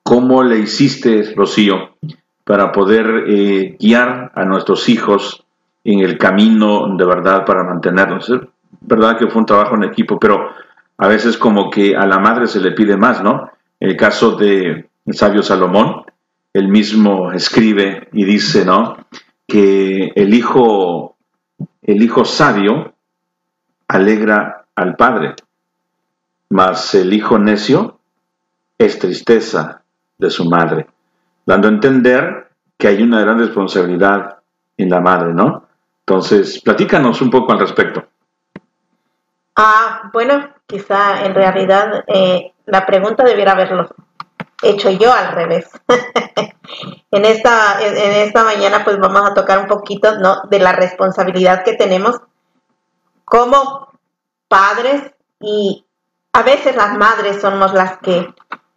¿Cómo 0.04 0.42
le 0.42 0.58
hiciste, 0.58 1.32
Rocío, 1.34 1.96
para 2.44 2.72
poder 2.72 3.24
eh, 3.26 3.74
guiar 3.80 4.32
a 4.34 4.44
nuestros 4.44 4.90
hijos 4.90 5.46
en 5.82 6.00
el 6.00 6.18
camino 6.18 6.94
de 6.94 7.06
verdad 7.06 7.46
para 7.46 7.64
mantenerlos? 7.64 8.28
Es 8.28 8.40
verdad 8.82 9.16
que 9.16 9.28
fue 9.28 9.40
un 9.40 9.46
trabajo 9.46 9.76
en 9.76 9.84
equipo, 9.84 10.18
pero 10.18 10.50
a 10.98 11.08
veces 11.08 11.38
como 11.38 11.70
que 11.70 11.96
a 11.96 12.04
la 12.04 12.18
madre 12.18 12.48
se 12.48 12.60
le 12.60 12.72
pide 12.72 12.98
más, 12.98 13.22
¿no? 13.22 13.50
El 13.80 13.96
caso 13.96 14.32
de 14.32 14.90
el 15.06 15.14
sabio 15.14 15.42
Salomón, 15.42 16.02
él 16.52 16.68
mismo 16.68 17.32
escribe 17.32 18.08
y 18.12 18.26
dice, 18.26 18.66
¿no? 18.66 18.98
Que 19.46 20.12
el 20.14 20.34
hijo, 20.34 21.13
el 21.84 22.02
hijo 22.02 22.24
sabio 22.24 22.94
alegra 23.86 24.64
al 24.74 24.96
padre, 24.96 25.34
mas 26.48 26.94
el 26.94 27.12
hijo 27.12 27.38
necio 27.38 28.00
es 28.78 28.98
tristeza 28.98 29.82
de 30.18 30.30
su 30.30 30.48
madre, 30.48 30.86
dando 31.44 31.68
a 31.68 31.72
entender 31.72 32.48
que 32.78 32.88
hay 32.88 33.02
una 33.02 33.20
gran 33.20 33.38
responsabilidad 33.38 34.38
en 34.76 34.90
la 34.90 35.00
madre, 35.00 35.34
¿no? 35.34 35.68
Entonces, 36.00 36.60
platícanos 36.62 37.20
un 37.22 37.30
poco 37.30 37.52
al 37.52 37.60
respecto. 37.60 38.04
Ah, 39.56 40.10
bueno, 40.12 40.50
quizá 40.66 41.24
en 41.24 41.34
realidad 41.34 42.04
eh, 42.06 42.52
la 42.66 42.86
pregunta 42.86 43.24
debiera 43.24 43.52
haberlo 43.52 43.88
hecho 44.64 44.90
yo 44.90 45.12
al 45.12 45.32
revés. 45.32 45.68
en, 47.10 47.24
esta, 47.24 47.78
en, 47.80 48.12
esta 48.26 48.44
mañana 48.44 48.84
pues 48.84 48.98
vamos 48.98 49.22
a 49.30 49.34
tocar 49.34 49.58
un 49.58 49.66
poquito 49.66 50.18
¿no? 50.18 50.42
de 50.50 50.58
la 50.58 50.72
responsabilidad 50.72 51.64
que 51.64 51.74
tenemos 51.74 52.20
como 53.24 53.88
padres 54.48 55.12
y 55.40 55.84
a 56.32 56.42
veces 56.42 56.76
las 56.76 56.96
madres 56.96 57.40
somos 57.40 57.72
las 57.72 57.98
que 57.98 58.26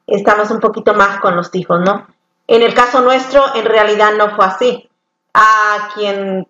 estamos 0.06 0.52
un 0.52 0.60
poquito 0.60 0.94
más 0.94 1.20
con 1.20 1.36
los 1.36 1.54
hijos, 1.56 1.80
¿no? 1.82 2.08
En 2.48 2.62
el 2.62 2.74
caso 2.74 3.02
nuestro, 3.02 3.44
en 3.56 3.66
realidad 3.66 4.14
no 4.18 4.36
fue 4.36 4.46
así. 4.46 4.90
A 5.34 5.90
quien 5.94 6.48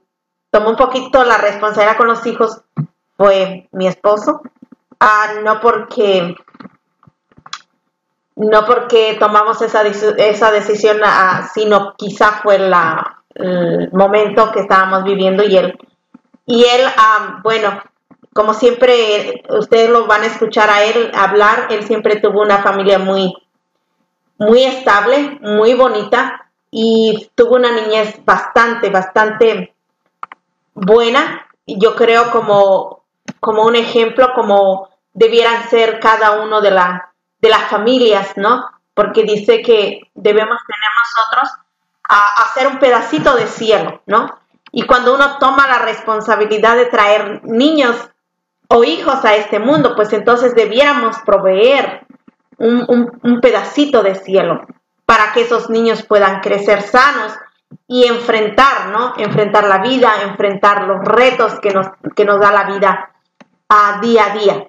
tomó 0.52 0.70
un 0.70 0.76
poquito 0.76 1.24
la 1.24 1.38
responsabilidad 1.38 1.98
con 1.98 2.08
los 2.08 2.26
hijos 2.26 2.62
fue 3.18 3.68
mi 3.72 3.88
esposo. 3.88 4.42
Ah, 5.00 5.34
no 5.44 5.60
porque 5.60 6.36
no 8.38 8.66
porque 8.66 9.18
tomamos 9.20 9.62
esa, 9.62 9.82
esa 9.82 10.52
decisión, 10.52 11.00
sino 11.54 11.96
quizá 11.98 12.40
fue 12.44 12.60
la, 12.60 13.24
el 13.34 13.92
momento 13.92 14.52
que 14.52 14.62
estábamos 14.62 15.04
viviendo 15.04 15.44
y 15.44 15.58
él, 15.58 15.78
y 16.46 16.64
él, 16.64 16.82
ah, 16.98 17.40
bueno, 17.44 17.82
como 18.34 18.54
siempre 18.54 19.44
ustedes 19.50 19.90
lo 19.90 20.06
van 20.06 20.22
a 20.22 20.28
escuchar 20.28 20.70
a 20.70 20.84
él 20.84 21.12
hablar, 21.16 21.68
él 21.72 21.84
siempre 21.84 22.20
tuvo 22.22 22.42
una 22.42 22.60
familia 22.60 23.00
muy, 23.00 23.34
muy 24.38 24.64
estable, 24.64 25.40
muy 25.42 25.74
bonita 25.74 26.48
y 26.70 27.32
tuvo 27.34 27.56
una 27.56 27.72
niñez 27.72 28.24
bastante, 28.24 28.92
bastante 28.92 29.74
buena. 30.76 31.48
Yo 31.66 31.96
creo 31.96 32.30
como, 32.30 33.02
como 33.40 33.64
un 33.64 33.76
ejemplo, 33.76 34.28
como 34.36 34.90
debieran 35.14 35.68
ser 35.70 36.00
cada 36.00 36.44
uno 36.44 36.62
de, 36.62 36.70
la, 36.70 37.12
de 37.40 37.50
las 37.50 37.70
familias, 37.70 38.34
¿no? 38.36 38.66
Porque 38.94 39.24
dice 39.24 39.62
que 39.62 40.02
debemos 40.16 40.60
tener 40.66 40.90
nosotros 41.04 41.60
a 42.10 42.44
hacer 42.44 42.68
un 42.68 42.80
pedacito 42.80 43.36
de 43.36 43.48
cielo, 43.48 44.02
¿no? 44.06 44.40
Y 44.72 44.86
cuando 44.86 45.16
uno 45.16 45.38
toma 45.40 45.68
la 45.68 45.80
responsabilidad 45.80 46.76
de 46.76 46.88
traer 46.88 47.42
niños 47.44 47.96
o 48.68 48.84
hijos 48.84 49.24
a 49.24 49.36
este 49.36 49.60
mundo, 49.60 49.96
pues 49.96 50.12
entonces 50.14 50.54
debiéramos 50.56 51.18
proveer 51.26 52.06
un, 52.58 53.40
pedacito 53.42 54.04
de 54.04 54.16
cielo 54.16 54.66
para 55.06 55.32
que 55.32 55.42
esos 55.42 55.70
niños 55.70 56.04
puedan 56.04 56.42
crecer 56.42 56.82
sanos 56.82 57.34
y 57.88 58.06
enfrentar, 58.06 58.90
¿no? 58.90 59.14
Enfrentar 59.18 59.68
la 59.68 59.80
vida, 59.80 60.24
enfrentar 60.24 60.84
los 60.84 61.04
retos 61.06 61.60
que 61.60 61.72
nos, 61.72 61.88
que 62.16 62.26
nos 62.26 62.40
da 62.40 62.52
la 62.52 62.64
vida 62.66 63.12
a 63.70 64.00
día 64.02 64.26
a 64.26 64.38
día. 64.38 64.68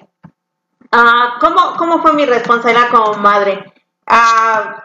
Ah, 0.91 1.39
¿cómo, 1.41 2.01
fue 2.01 2.13
mi 2.15 2.25
responsabilidad 2.25 2.91
como 2.91 3.15
madre? 3.15 3.73
Ah, 4.07 4.85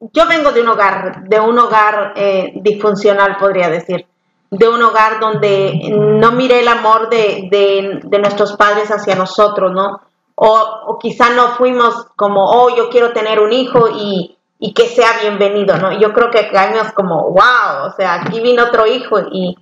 yo 0.00 0.26
vengo 0.26 0.52
de 0.52 0.60
un 0.60 0.68
hogar, 0.68 1.24
de 1.24 1.40
un 1.40 1.58
hogar 1.58 2.12
eh, 2.16 2.52
disfuncional, 2.56 3.36
podría 3.36 3.68
decir, 3.68 4.06
de 4.50 4.68
un 4.68 4.82
hogar 4.82 5.20
donde 5.20 5.90
no 5.90 6.32
miré 6.32 6.60
el 6.60 6.68
amor 6.68 7.10
de, 7.10 8.00
nuestros 8.20 8.54
padres 8.54 8.90
hacia 8.90 9.14
nosotros, 9.14 9.72
¿no? 9.72 10.00
O, 10.34 10.98
quizá 11.00 11.30
no 11.30 11.48
fuimos 11.56 12.06
como, 12.16 12.44
oh, 12.44 12.74
yo 12.74 12.88
quiero 12.90 13.12
tener 13.12 13.40
un 13.40 13.52
hijo 13.52 13.88
y, 13.88 14.36
que 14.74 14.86
sea 14.86 15.18
bienvenido, 15.20 15.76
¿no? 15.78 15.98
Yo 15.98 16.12
creo 16.12 16.30
que 16.30 16.48
caímos 16.50 16.92
como, 16.92 17.30
wow, 17.30 17.86
o 17.86 17.90
sea, 17.96 18.14
aquí 18.14 18.40
vino 18.40 18.64
otro 18.64 18.86
hijo 18.86 19.18
y, 19.32 19.56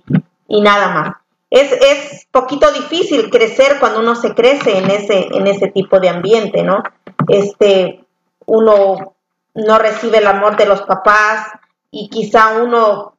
nada 0.61 0.89
más. 0.89 1.15
Es, 1.49 1.71
es 1.71 2.27
poquito 2.31 2.71
difícil 2.71 3.29
crecer 3.29 3.77
cuando 3.79 3.99
uno 3.99 4.15
se 4.15 4.33
crece 4.33 4.77
en 4.77 4.91
ese, 4.91 5.27
en 5.31 5.47
ese 5.47 5.67
tipo 5.69 5.99
de 5.99 6.09
ambiente, 6.09 6.63
¿no? 6.63 6.83
Este, 7.27 8.05
uno 8.45 9.15
no 9.53 9.79
recibe 9.79 10.19
el 10.19 10.27
amor 10.27 10.57
de 10.57 10.65
los 10.65 10.81
papás 10.83 11.47
y 11.89 12.09
quizá 12.09 12.61
uno 12.61 13.17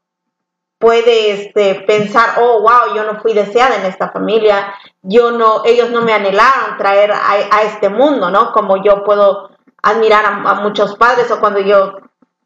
puede 0.79 1.33
este, 1.33 1.75
pensar, 1.87 2.37
oh, 2.41 2.61
wow, 2.61 2.95
yo 2.95 3.05
no 3.05 3.21
fui 3.21 3.35
deseada 3.35 3.77
en 3.77 3.87
esta 3.87 4.11
familia, 4.11 4.73
yo 5.03 5.33
no, 5.33 5.63
ellos 5.65 5.91
no 5.91 6.03
me 6.03 6.13
anhelaron 6.13 6.77
traer 6.79 7.13
a, 7.13 7.63
este 7.63 7.89
mundo, 7.89 8.31
¿no? 8.31 8.53
Como 8.53 8.83
yo 8.83 9.03
puedo 9.05 9.51
admirar 9.83 10.25
a, 10.27 10.55
muchos 10.55 10.95
padres 10.97 11.31
o 11.31 11.41
cuando 11.41 11.61
yo 11.61 11.97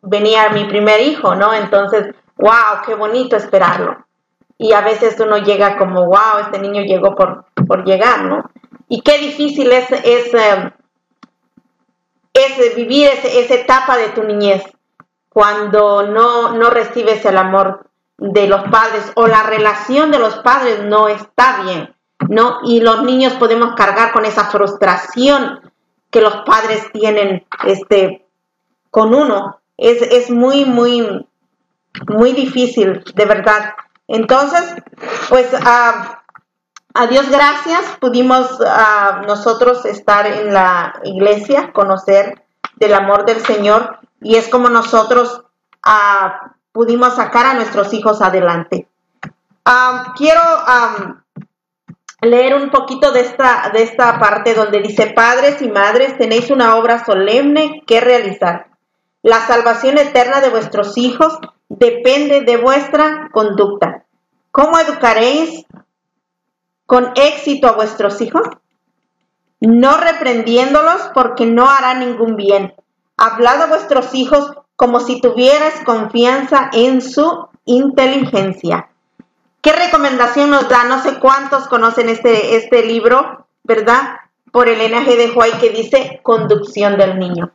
venía 0.01 0.49
mi 0.49 0.65
primer 0.65 1.01
hijo, 1.01 1.35
¿no? 1.35 1.53
Entonces, 1.53 2.15
wow, 2.37 2.83
qué 2.87 2.95
bonito 2.95 3.37
esperarlo. 3.37 3.99
Y 4.63 4.73
a 4.73 4.81
veces 4.81 5.19
uno 5.19 5.39
llega 5.39 5.77
como, 5.77 6.07
wow, 6.07 6.39
este 6.43 6.61
niño 6.61 6.83
llegó 6.83 7.17
por, 7.17 7.47
por 7.67 7.85
llegar, 7.85 8.25
¿no? 8.25 8.49
Y 8.89 9.03
qué 9.03 9.19
difícil 9.19 9.73
es, 9.73 9.91
es 9.91 10.33
eh, 10.33 10.73
es 12.33 12.77
vivir 12.77 13.09
esa 13.09 13.55
etapa 13.55 13.97
de 13.97 14.09
tu 14.11 14.23
niñez, 14.23 14.63
cuando 15.29 16.05
no, 16.05 16.53
no 16.53 16.71
recibes 16.71 17.25
el 17.25 17.37
amor 17.37 17.91
de 18.19 18.47
los 18.47 18.63
padres 18.65 19.11
o 19.17 19.27
la 19.27 19.43
relación 19.43 20.11
de 20.11 20.19
los 20.19 20.37
padres 20.39 20.85
no 20.85 21.09
está 21.09 21.63
bien, 21.63 21.95
¿no? 22.29 22.61
Y 22.65 22.81
los 22.81 23.03
niños 23.03 23.33
podemos 23.35 23.75
cargar 23.75 24.13
con 24.13 24.25
esa 24.25 24.45
frustración 24.45 25.73
que 26.11 26.21
los 26.21 26.37
padres 26.47 26.85
tienen 26.93 27.47
este, 27.65 28.27
con 28.91 29.15
uno. 29.15 29.61
Es, 29.77 30.03
es 30.03 30.31
muy, 30.31 30.65
muy, 30.65 31.27
muy 32.07 32.33
difícil, 32.33 33.03
de 33.15 33.25
verdad. 33.25 33.75
Entonces, 34.13 34.75
pues 35.31 35.49
a 35.55 37.07
Dios 37.09 37.31
gracias, 37.31 37.81
pudimos 37.99 38.59
nosotros 39.27 39.87
estar 39.87 40.27
en 40.27 40.53
la 40.53 41.01
iglesia, 41.05 41.73
conocer 41.73 42.45
del 42.77 42.93
amor 42.93 43.25
del 43.25 43.41
Señor 43.41 44.01
y 44.21 44.37
es 44.37 44.49
como 44.49 44.69
nosotros 44.69 45.45
uh, 45.87 46.51
pudimos 46.73 47.15
sacar 47.15 47.47
a 47.47 47.55
nuestros 47.55 47.95
hijos 47.95 48.21
adelante. 48.21 48.87
Quiero 50.17 50.43
leer 52.21 52.55
un 52.57 52.69
poquito 52.69 53.13
de 53.13 53.21
esta, 53.21 53.71
de 53.73 53.83
esta 53.83 54.19
parte 54.19 54.53
donde 54.55 54.83
dice, 54.83 55.07
padres 55.07 55.63
y 55.63 55.71
madres, 55.71 56.19
tenéis 56.19 56.51
una 56.51 56.77
obra 56.77 57.03
solemne 57.03 57.83
que 57.87 58.03
realizar. 58.03 58.67
La 59.23 59.41
salvación 59.47 59.97
eterna 59.97 60.41
de 60.41 60.51
vuestros 60.51 60.99
hijos 60.99 61.39
depende 61.69 62.43
de 62.43 62.57
vuestra 62.57 63.31
conducta. 63.33 63.92
¿Cómo 64.53 64.79
educaréis 64.79 65.65
con 66.85 67.13
éxito 67.17 67.69
a 67.69 67.73
vuestros 67.73 68.21
hijos? 68.21 68.43
No 69.61 69.97
reprendiéndolos 69.97 71.01
porque 71.15 71.47
no 71.47 71.71
harán 71.71 72.01
ningún 72.01 72.37
bien. 72.37 72.75
Hablad 73.17 73.63
a 73.63 73.67
vuestros 73.67 74.15
hijos 74.15 74.53
como 74.77 75.01
si 75.01 75.23
tuvieras 75.23 75.73
confianza 75.87 76.69
en 76.75 77.01
su 77.01 77.49
inteligencia. 77.65 78.91
¿Qué 79.63 79.73
recomendación 79.73 80.51
nos 80.51 80.69
da? 80.69 80.85
No 80.85 81.03
sé 81.03 81.19
cuántos 81.19 81.67
conocen 81.69 82.11
este, 82.11 82.57
este 82.57 82.85
libro, 82.85 83.47
¿verdad? 83.63 84.17
Por 84.51 84.69
Elena 84.69 85.01
G. 85.01 85.17
de 85.17 85.31
Huay 85.31 85.53
que 85.53 85.71
dice 85.71 86.21
Conducción 86.23 86.99
del 86.99 87.19
Niño. 87.19 87.53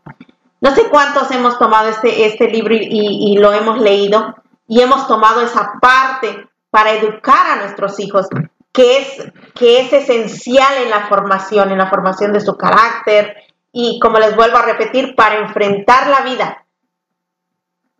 No 0.61 0.73
sé 0.73 0.89
cuántos 0.89 1.29
hemos 1.29 1.59
tomado 1.59 1.89
este, 1.89 2.25
este 2.25 2.49
libro 2.49 2.73
y, 2.73 2.87
y 2.89 3.37
lo 3.37 3.53
hemos 3.53 3.79
leído 3.79 4.33
y 4.67 4.81
hemos 4.81 5.07
tomado 5.07 5.41
esa 5.41 5.73
parte 5.79 6.47
para 6.77 6.91
educar 6.91 7.47
a 7.47 7.55
nuestros 7.55 7.99
hijos 7.99 8.27
que 8.71 8.99
es, 8.99 9.31
que 9.55 9.79
es 9.79 9.91
esencial 9.91 10.77
en 10.83 10.91
la 10.91 11.07
formación, 11.07 11.71
en 11.71 11.79
la 11.79 11.89
formación 11.89 12.33
de 12.33 12.39
su 12.39 12.55
carácter 12.55 13.35
y, 13.71 13.97
como 13.99 14.19
les 14.19 14.35
vuelvo 14.35 14.57
a 14.57 14.61
repetir, 14.61 15.15
para 15.15 15.39
enfrentar 15.39 16.05
la 16.07 16.21
vida. 16.21 16.65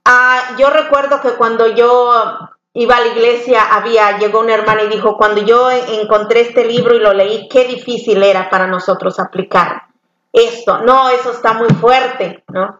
Ah, 0.05 0.55
yo 0.59 0.69
recuerdo 0.69 1.19
que 1.21 1.31
cuando 1.31 1.65
yo 1.73 2.37
iba 2.73 2.97
a 2.97 3.01
la 3.01 3.07
iglesia, 3.07 3.63
había, 3.63 4.19
llegó 4.19 4.41
una 4.41 4.53
hermana 4.53 4.83
y 4.83 4.89
dijo, 4.89 5.17
cuando 5.17 5.41
yo 5.41 5.71
encontré 5.71 6.41
este 6.41 6.63
libro 6.63 6.93
y 6.93 6.99
lo 6.99 7.13
leí, 7.13 7.49
qué 7.49 7.63
difícil 7.63 8.21
era 8.21 8.47
para 8.51 8.67
nosotros 8.67 9.19
aplicar 9.19 9.87
esto. 10.31 10.83
No, 10.83 11.09
eso 11.09 11.31
está 11.31 11.53
muy 11.53 11.69
fuerte, 11.69 12.43
¿no? 12.49 12.79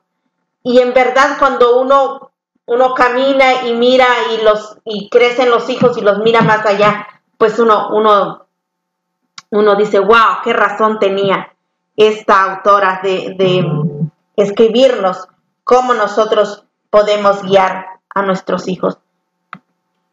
Y 0.61 0.77
en 0.77 0.93
verdad 0.93 1.37
cuando 1.39 1.81
uno, 1.81 2.29
uno 2.67 2.93
camina 2.93 3.65
y 3.65 3.73
mira 3.73 4.05
y, 4.33 4.43
los, 4.43 4.77
y 4.85 5.09
crecen 5.09 5.49
los 5.49 5.69
hijos 5.69 5.97
y 5.97 6.01
los 6.01 6.19
mira 6.19 6.41
más 6.41 6.65
allá, 6.65 7.07
pues 7.37 7.57
uno, 7.59 7.89
uno, 7.91 8.45
uno 9.51 9.75
dice, 9.75 9.99
wow, 9.99 10.41
qué 10.43 10.53
razón 10.53 10.99
tenía 10.99 11.53
esta 11.95 12.43
autora 12.43 13.01
de, 13.01 13.65
escribirnos 14.35 15.27
cómo 15.63 15.93
nosotros 15.95 16.65
podemos 16.91 17.41
guiar 17.41 17.85
a 18.13 18.21
nuestros 18.21 18.67
hijos. 18.67 18.99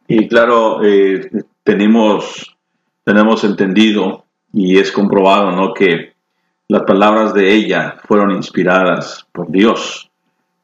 Y 0.07 0.27
claro, 0.27 0.83
eh, 0.83 1.29
tenemos, 1.63 2.55
tenemos 3.03 3.43
entendido 3.43 4.23
y 4.51 4.79
es 4.79 4.91
comprobado 4.91 5.51
¿no? 5.51 5.73
que 5.73 6.13
las 6.69 6.83
palabras 6.83 7.33
de 7.33 7.53
ella 7.53 7.97
fueron 8.07 8.31
inspiradas 8.31 9.27
por 9.31 9.51
Dios, 9.51 10.09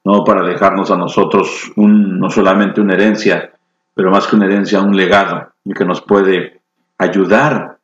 no 0.03 0.23
para 0.23 0.47
dejarnos 0.47 0.91
a 0.91 0.97
nosotros 0.97 1.71
un, 1.75 2.19
no 2.19 2.29
solamente 2.29 2.81
una 2.81 2.93
herencia, 2.93 3.51
pero 3.93 4.09
más 4.09 4.27
que 4.27 4.35
una 4.35 4.45
herencia, 4.45 4.81
un 4.81 4.95
legado 4.95 5.51
y 5.63 5.73
que 5.73 5.85
nos 5.85 6.01
puede 6.01 6.61
ayudar 6.97 7.77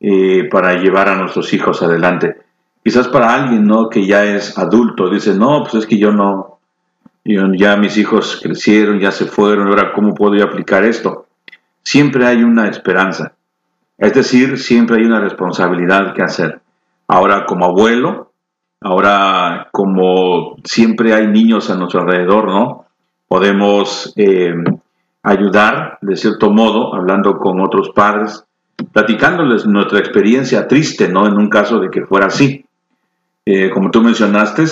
eh, 0.00 0.48
para 0.50 0.74
llevar 0.74 1.08
a 1.08 1.16
nuestros 1.16 1.52
hijos 1.52 1.82
adelante. 1.82 2.36
Quizás 2.82 3.08
para 3.08 3.34
alguien 3.34 3.64
¿no? 3.64 3.88
que 3.88 4.06
ya 4.06 4.24
es 4.24 4.58
adulto, 4.58 5.08
dice, 5.08 5.34
no, 5.34 5.62
pues 5.62 5.74
es 5.74 5.86
que 5.86 5.98
yo 5.98 6.12
no, 6.12 6.58
ya 7.24 7.76
mis 7.76 7.96
hijos 7.96 8.40
crecieron, 8.42 9.00
ya 9.00 9.10
se 9.10 9.24
fueron, 9.24 9.68
ahora 9.68 9.92
cómo 9.94 10.14
puedo 10.14 10.34
yo 10.34 10.44
aplicar 10.44 10.84
esto. 10.84 11.26
Siempre 11.82 12.26
hay 12.26 12.42
una 12.42 12.68
esperanza, 12.68 13.32
es 13.96 14.12
decir, 14.12 14.58
siempre 14.58 14.96
hay 14.98 15.04
una 15.04 15.20
responsabilidad 15.20 16.14
que 16.14 16.22
hacer. 16.22 16.60
Ahora 17.06 17.46
como 17.46 17.66
abuelo, 17.66 18.32
ahora 18.84 19.68
como 19.72 20.56
siempre 20.62 21.14
hay 21.14 21.26
niños 21.26 21.70
a 21.70 21.76
nuestro 21.76 22.02
alrededor, 22.02 22.48
¿no? 22.48 22.84
Podemos 23.26 24.12
eh, 24.16 24.52
ayudar, 25.22 25.98
de 26.02 26.16
cierto 26.16 26.50
modo, 26.50 26.94
hablando 26.94 27.38
con 27.38 27.62
otros 27.62 27.90
padres, 27.94 28.44
platicándoles 28.92 29.64
nuestra 29.66 30.00
experiencia 30.00 30.68
triste, 30.68 31.08
¿no? 31.08 31.26
En 31.26 31.38
un 31.38 31.48
caso 31.48 31.80
de 31.80 31.88
que 31.88 32.04
fuera 32.04 32.26
así. 32.26 32.66
Eh, 33.46 33.70
como 33.70 33.90
tú 33.90 34.02
mencionaste, 34.02 34.64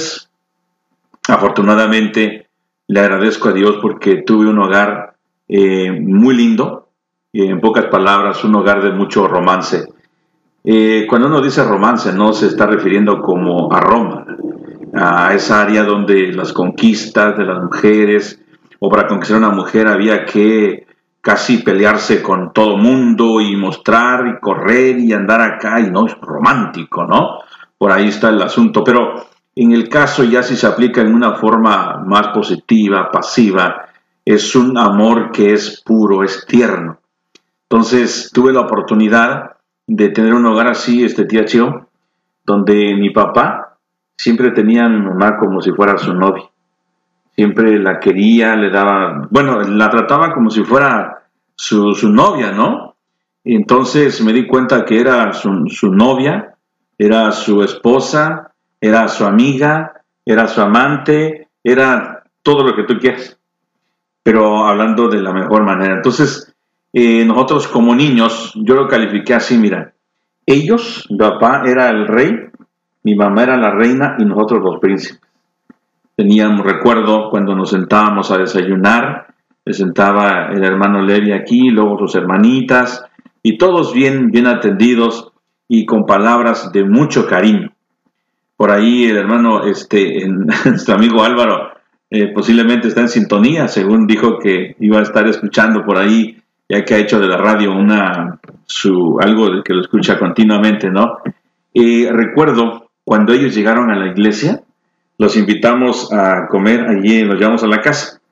afortunadamente 1.27 2.48
le 2.88 3.01
agradezco 3.01 3.48
a 3.48 3.53
Dios 3.53 3.79
porque 3.81 4.22
tuve 4.27 4.46
un 4.46 4.59
hogar 4.59 5.14
eh, 5.48 5.90
muy 5.90 6.37
lindo, 6.37 6.88
en 7.33 7.61
pocas 7.62 7.87
palabras, 7.87 8.44
un 8.44 8.55
hogar 8.57 8.83
de 8.83 8.92
mucho 8.92 9.27
romance. 9.27 9.87
Eh, 10.64 11.07
cuando 11.09 11.27
uno 11.27 11.40
dice 11.40 11.64
romance, 11.64 12.12
no 12.12 12.33
se 12.33 12.46
está 12.46 12.66
refiriendo 12.66 13.20
como 13.20 13.72
a 13.72 13.81
Roma, 13.81 14.25
a 14.94 15.35
esa 15.35 15.62
área 15.62 15.83
donde 15.83 16.33
las 16.33 16.53
conquistas 16.53 17.37
de 17.37 17.44
las 17.44 17.62
mujeres, 17.62 18.40
o 18.79 18.88
para 18.88 19.09
conquistar 19.09 19.37
a 19.37 19.46
una 19.46 19.57
mujer 19.57 19.88
había 19.88 20.25
que 20.25 20.87
casi 21.20 21.59
pelearse 21.59 22.22
con 22.22 22.53
todo 22.53 22.77
mundo 22.77 23.40
y 23.40 23.57
mostrar 23.57 24.27
y 24.27 24.40
correr 24.40 24.98
y 24.98 25.12
andar 25.12 25.40
acá, 25.40 25.81
y 25.81 25.90
no 25.90 26.07
es 26.07 26.14
romántico, 26.20 27.05
¿no? 27.05 27.38
Por 27.79 27.90
ahí 27.90 28.09
está 28.09 28.29
el 28.29 28.42
asunto, 28.42 28.85
pero 28.85 29.27
en 29.55 29.72
el 29.72 29.88
caso 29.88 30.25
ya 30.25 30.42
si 30.42 30.57
se 30.57 30.66
aplica 30.66 31.01
en 31.01 31.14
una 31.14 31.35
forma 31.35 32.03
más 32.07 32.29
positiva, 32.29 33.11
pasiva, 33.11 33.87
es 34.25 34.55
un 34.55 34.79
amor 34.79 35.33
que 35.33 35.53
es 35.53 35.83
puro, 35.85 36.22
es 36.22 36.46
tierno. 36.46 36.98
Entonces 37.68 38.31
tuve 38.33 38.53
la 38.53 38.61
oportunidad 38.61 39.52
de 39.94 40.09
tener 40.09 40.33
un 40.33 40.46
hogar 40.46 40.68
así, 40.68 41.05
este 41.05 41.26
tía 41.26 41.44
Chio, 41.44 41.88
donde 42.44 42.94
mi 42.94 43.11
papá 43.11 43.76
siempre 44.16 44.50
tenía 44.50 44.87
a 44.87 44.88
mi 44.88 45.00
mamá 45.00 45.37
como 45.37 45.61
si 45.61 45.70
fuera 45.72 45.98
su 45.98 46.14
novia. 46.14 46.44
Siempre 47.35 47.78
la 47.78 48.00
quería, 48.00 48.57
le 48.57 48.70
daba, 48.70 49.28
bueno, 49.31 49.61
la 49.61 49.90
trataba 49.90 50.33
como 50.33 50.50
si 50.50 50.62
fuera 50.64 51.24
su, 51.55 51.92
novia, 52.11 52.52
¿no? 52.52 52.96
Entonces 53.44 54.22
me 54.22 54.33
di 54.33 54.46
cuenta 54.46 54.85
que 54.85 54.98
era 54.98 55.33
su, 55.35 55.66
su 55.68 55.92
novia, 55.92 56.55
era 56.96 57.33
su 57.33 57.62
esposa, 57.62 58.52
era 58.81 59.09
su 59.09 59.26
amiga, 59.26 60.05
era 60.24 60.48
su 60.48 60.61
amante, 60.62 61.48
era 61.62 62.22
todo 62.42 62.64
lo 62.64 62.74
que 62.74 62.85
tú 62.85 62.98
quieras, 62.98 63.38
pero 64.22 64.64
hablando 64.66 65.09
de 65.09 65.20
la 65.20 65.33
mejor 65.33 65.64
manera. 65.64 65.94
Entonces, 65.94 66.52
eh, 66.92 67.24
nosotros 67.24 67.68
como 67.68 67.94
niños, 67.94 68.52
yo 68.55 68.74
lo 68.74 68.87
califiqué 68.87 69.35
así, 69.35 69.57
mira, 69.57 69.94
ellos, 70.44 71.07
mi 71.09 71.16
papá 71.16 71.62
era 71.66 71.88
el 71.90 72.07
rey, 72.07 72.33
mi 73.05 73.14
mamá 73.14 73.44
era 73.44 73.57
la 73.57 73.70
reina 73.70 74.16
y 74.18 74.24
nosotros 74.24 74.62
los 74.62 74.81
príncipes. 74.81 75.20
Teníamos, 76.14 76.66
recuerdo, 76.66 77.31
cuando 77.31 77.55
nos 77.55 77.70
sentábamos 77.70 78.31
a 78.31 78.38
desayunar, 78.38 79.28
se 79.64 79.72
sentaba 79.72 80.50
el 80.52 80.62
hermano 80.62 81.02
Levi 81.02 81.33
aquí, 81.33 81.70
luego 81.70 81.98
sus 81.98 82.14
hermanitas, 82.16 83.05
y 83.42 83.57
todos 83.57 83.94
bien, 83.94 84.31
bien 84.31 84.46
atendidos 84.46 85.33
y 85.68 85.87
con 85.87 86.05
palabras 86.05 86.70
de 86.72 86.85
mucho 86.85 87.26
cariño. 87.26 87.72
Por 88.57 88.70
ahí 88.70 89.05
el 89.05 89.16
hermano, 89.16 89.64
este, 89.64 90.28
nuestro 90.28 90.94
amigo 90.94 91.22
Álvaro, 91.22 91.70
eh, 92.11 92.28
posiblemente 92.35 92.88
está 92.88 93.00
en 93.00 93.09
sintonía, 93.09 93.68
según 93.68 94.07
dijo 94.07 94.38
que 94.38 94.76
iba 94.81 94.98
a 94.98 95.02
estar 95.02 95.26
escuchando 95.26 95.85
por 95.85 95.96
ahí 95.96 96.41
ya 96.72 96.87
que 96.87 96.94
ha 96.94 96.98
hecho 96.98 97.20
de 97.20 97.28
la 97.28 97.37
radio 97.37 97.70
una, 97.70 98.40
su, 98.64 99.18
algo 99.20 99.62
que 99.62 99.74
lo 99.74 99.82
escucha 99.82 100.18
continuamente, 100.18 100.90
¿no? 100.90 101.18
Y 101.74 102.06
recuerdo 102.06 102.88
cuando 103.04 103.35
ellos 103.35 103.54
llegaron 103.54 103.90
a 103.90 103.98
la 103.98 104.06
iglesia, 104.06 104.62
los 105.18 105.37
invitamos 105.37 106.11
a 106.14 106.48
comer 106.48 106.88
allí, 106.88 107.24
nos 107.24 107.38
llevamos 107.38 107.62
a 107.62 107.66
la 107.66 107.82
casa. 107.82 108.22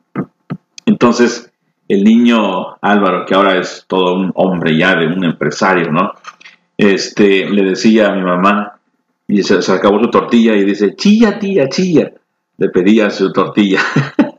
Entonces, 0.86 1.52
el 1.86 2.02
niño 2.02 2.78
Álvaro, 2.80 3.26
que 3.26 3.34
ahora 3.34 3.58
es 3.58 3.84
todo 3.86 4.14
un 4.14 4.32
hombre 4.34 4.74
ya 4.74 4.94
de 4.94 5.08
un 5.08 5.22
empresario, 5.22 5.92
¿no? 5.92 6.12
Este, 6.78 7.46
le 7.50 7.62
decía 7.62 8.08
a 8.08 8.14
mi 8.14 8.22
mamá, 8.22 8.78
y 9.28 9.42
se, 9.42 9.60
se 9.60 9.70
acabó 9.70 10.02
su 10.02 10.08
tortilla 10.08 10.54
y 10.54 10.64
dice, 10.64 10.96
chilla, 10.96 11.38
tía, 11.38 11.68
chilla. 11.68 12.10
Le 12.56 12.70
pedía 12.70 13.10
su 13.10 13.34
tortilla. 13.34 13.80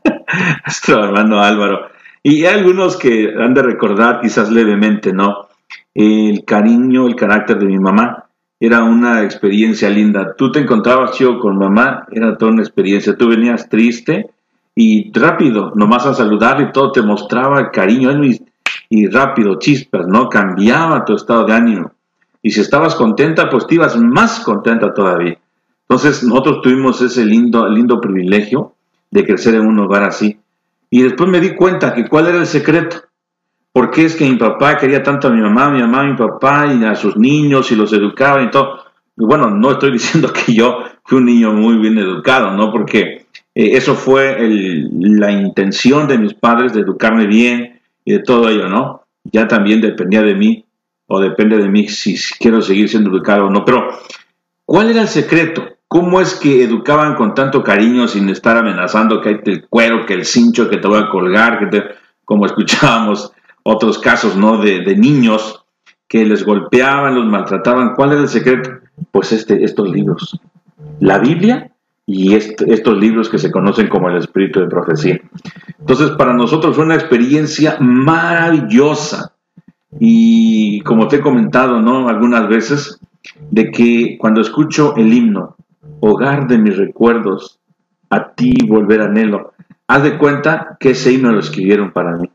Nuestro 0.66 1.04
hermano 1.04 1.40
Álvaro. 1.40 1.91
Y 2.22 2.44
hay 2.44 2.54
algunos 2.54 2.96
que 2.96 3.34
han 3.36 3.54
de 3.54 3.62
recordar 3.62 4.20
quizás 4.20 4.50
levemente, 4.50 5.12
¿no? 5.12 5.48
El 5.94 6.44
cariño, 6.44 7.06
el 7.06 7.16
carácter 7.16 7.58
de 7.58 7.66
mi 7.66 7.78
mamá 7.78 8.26
era 8.60 8.84
una 8.84 9.24
experiencia 9.24 9.90
linda. 9.90 10.34
Tú 10.36 10.52
te 10.52 10.60
encontrabas 10.60 11.18
yo 11.18 11.40
con 11.40 11.58
mamá, 11.58 12.06
era 12.12 12.38
toda 12.38 12.52
una 12.52 12.62
experiencia. 12.62 13.16
Tú 13.16 13.28
venías 13.28 13.68
triste 13.68 14.30
y 14.74 15.12
rápido, 15.12 15.72
nomás 15.74 16.06
a 16.06 16.14
saludar 16.14 16.60
y 16.60 16.70
todo 16.70 16.92
te 16.92 17.02
mostraba 17.02 17.70
cariño 17.72 18.12
y 18.88 19.08
rápido, 19.08 19.58
chispas, 19.58 20.06
¿no? 20.06 20.28
Cambiaba 20.28 21.04
tu 21.04 21.14
estado 21.14 21.44
de 21.44 21.54
ánimo. 21.54 21.92
Y 22.40 22.52
si 22.52 22.60
estabas 22.60 22.94
contenta, 22.94 23.50
pues 23.50 23.66
te 23.66 23.74
ibas 23.74 23.96
más 23.96 24.40
contenta 24.40 24.94
todavía. 24.94 25.38
Entonces 25.88 26.22
nosotros 26.22 26.62
tuvimos 26.62 27.02
ese 27.02 27.24
lindo, 27.24 27.68
lindo 27.68 28.00
privilegio 28.00 28.74
de 29.10 29.26
crecer 29.26 29.56
en 29.56 29.66
un 29.66 29.78
hogar 29.80 30.04
así. 30.04 30.38
Y 30.92 31.00
después 31.00 31.30
me 31.30 31.40
di 31.40 31.54
cuenta 31.54 31.94
que 31.94 32.06
cuál 32.06 32.26
era 32.26 32.36
el 32.36 32.46
secreto. 32.46 32.98
¿Por 33.72 33.90
qué 33.90 34.04
es 34.04 34.14
que 34.14 34.28
mi 34.28 34.36
papá 34.36 34.76
quería 34.76 35.02
tanto 35.02 35.28
a 35.28 35.30
mi 35.30 35.40
mamá, 35.40 35.64
a 35.64 35.70
mi 35.70 35.80
mamá, 35.80 36.00
a 36.00 36.04
mi 36.04 36.16
papá 36.16 36.66
y 36.70 36.84
a 36.84 36.94
sus 36.94 37.16
niños 37.16 37.72
y 37.72 37.76
los 37.76 37.94
educaba 37.94 38.42
y 38.42 38.50
todo? 38.50 38.84
Bueno, 39.16 39.48
no 39.48 39.70
estoy 39.70 39.92
diciendo 39.94 40.30
que 40.30 40.52
yo 40.52 40.80
fui 41.02 41.16
un 41.16 41.24
niño 41.24 41.54
muy 41.54 41.78
bien 41.78 41.96
educado, 41.96 42.50
¿no? 42.50 42.70
Porque 42.70 43.24
eh, 43.54 43.70
eso 43.72 43.94
fue 43.94 44.36
la 44.90 45.32
intención 45.32 46.06
de 46.06 46.18
mis 46.18 46.34
padres 46.34 46.74
de 46.74 46.82
educarme 46.82 47.26
bien 47.26 47.80
y 48.04 48.12
de 48.12 48.18
todo 48.18 48.50
ello, 48.50 48.68
¿no? 48.68 49.06
Ya 49.24 49.48
también 49.48 49.80
dependía 49.80 50.20
de 50.20 50.34
mí 50.34 50.66
o 51.06 51.20
depende 51.20 51.56
de 51.56 51.70
mí 51.70 51.88
si 51.88 52.18
quiero 52.38 52.60
seguir 52.60 52.90
siendo 52.90 53.08
educado 53.08 53.46
o 53.46 53.50
no. 53.50 53.64
Pero, 53.64 53.88
¿cuál 54.66 54.90
era 54.90 55.00
el 55.00 55.08
secreto? 55.08 55.71
¿Cómo 55.92 56.22
es 56.22 56.36
que 56.36 56.64
educaban 56.64 57.16
con 57.16 57.34
tanto 57.34 57.62
cariño 57.62 58.08
sin 58.08 58.30
estar 58.30 58.56
amenazando 58.56 59.20
que 59.20 59.28
hay 59.28 59.40
el 59.44 59.66
cuero, 59.68 60.06
que 60.06 60.14
el 60.14 60.24
cincho, 60.24 60.70
que 60.70 60.78
te 60.78 60.88
voy 60.88 61.02
a 61.02 61.10
colgar, 61.10 61.58
que 61.58 61.66
te, 61.66 61.84
como 62.24 62.46
escuchábamos 62.46 63.30
otros 63.62 63.98
casos, 63.98 64.34
¿no? 64.34 64.56
De, 64.56 64.96
niños 64.96 65.66
que 66.08 66.24
les 66.24 66.46
golpeaban, 66.46 67.14
los 67.14 67.26
maltrataban. 67.26 67.92
¿Cuál 67.94 68.12
era 68.12 68.22
el 68.22 68.28
secreto? 68.28 68.70
Pues 69.10 69.32
este, 69.32 69.64
estos 69.64 69.90
libros. 69.90 70.40
La 70.98 71.18
Biblia 71.18 71.72
y 72.06 72.36
estos 72.36 72.96
libros 72.96 73.28
que 73.28 73.36
se 73.36 73.50
conocen 73.50 73.88
como 73.88 74.08
el 74.08 74.16
espíritu 74.16 74.60
de 74.60 74.68
profecía. 74.68 75.20
Entonces, 75.78 76.12
para 76.12 76.32
nosotros 76.32 76.74
fue 76.74 76.86
una 76.86 76.94
experiencia 76.94 77.76
maravillosa. 77.80 79.34
Y 80.00 80.80
como 80.84 81.06
te 81.08 81.16
he 81.16 81.20
comentado, 81.20 81.82
¿no? 81.82 82.08
Algunas 82.08 82.48
veces, 82.48 82.98
de 83.50 83.70
que 83.70 84.16
cuando 84.18 84.40
escucho 84.40 84.96
el 84.96 85.12
himno, 85.12 85.56
hogar 86.04 86.48
de 86.48 86.58
mis 86.58 86.76
recuerdos, 86.76 87.60
a 88.10 88.32
ti 88.32 88.54
volver 88.66 89.00
anhelo. 89.02 89.52
Haz 89.86 90.02
de 90.02 90.18
cuenta 90.18 90.76
que 90.80 90.90
ese 90.90 91.12
himno 91.12 91.30
lo 91.30 91.38
escribieron 91.38 91.92
para 91.92 92.16
mí, 92.16 92.28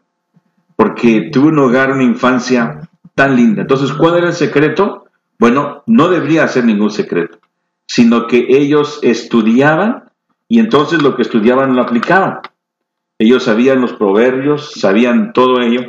porque 0.78 1.30
tuve 1.34 1.50
un 1.50 1.60
hogar, 1.60 1.92
una 1.92 2.04
infancia 2.04 2.90
tan 3.14 3.36
linda. 3.36 3.64
Entonces, 3.64 3.92
¿cuál 3.92 4.16
era 4.16 4.28
el 4.28 4.34
secreto? 4.34 5.08
Bueno, 5.38 5.84
no 5.86 6.08
debería 6.08 6.48
ser 6.48 6.64
ningún 6.64 6.92
secreto, 6.92 7.40
sino 7.86 8.26
que 8.26 8.46
ellos 8.48 9.00
estudiaban 9.04 10.06
y 10.48 10.60
entonces 10.60 11.04
lo 11.04 11.18
que 11.18 11.24
estudiaban 11.24 11.76
lo 11.76 11.82
aplicaban. 11.82 12.40
Ellos 13.20 13.44
sabían 13.44 13.82
los 13.82 13.94
proverbios, 13.94 14.72
sabían 14.76 15.34
todo 15.34 15.60
ello 15.60 15.82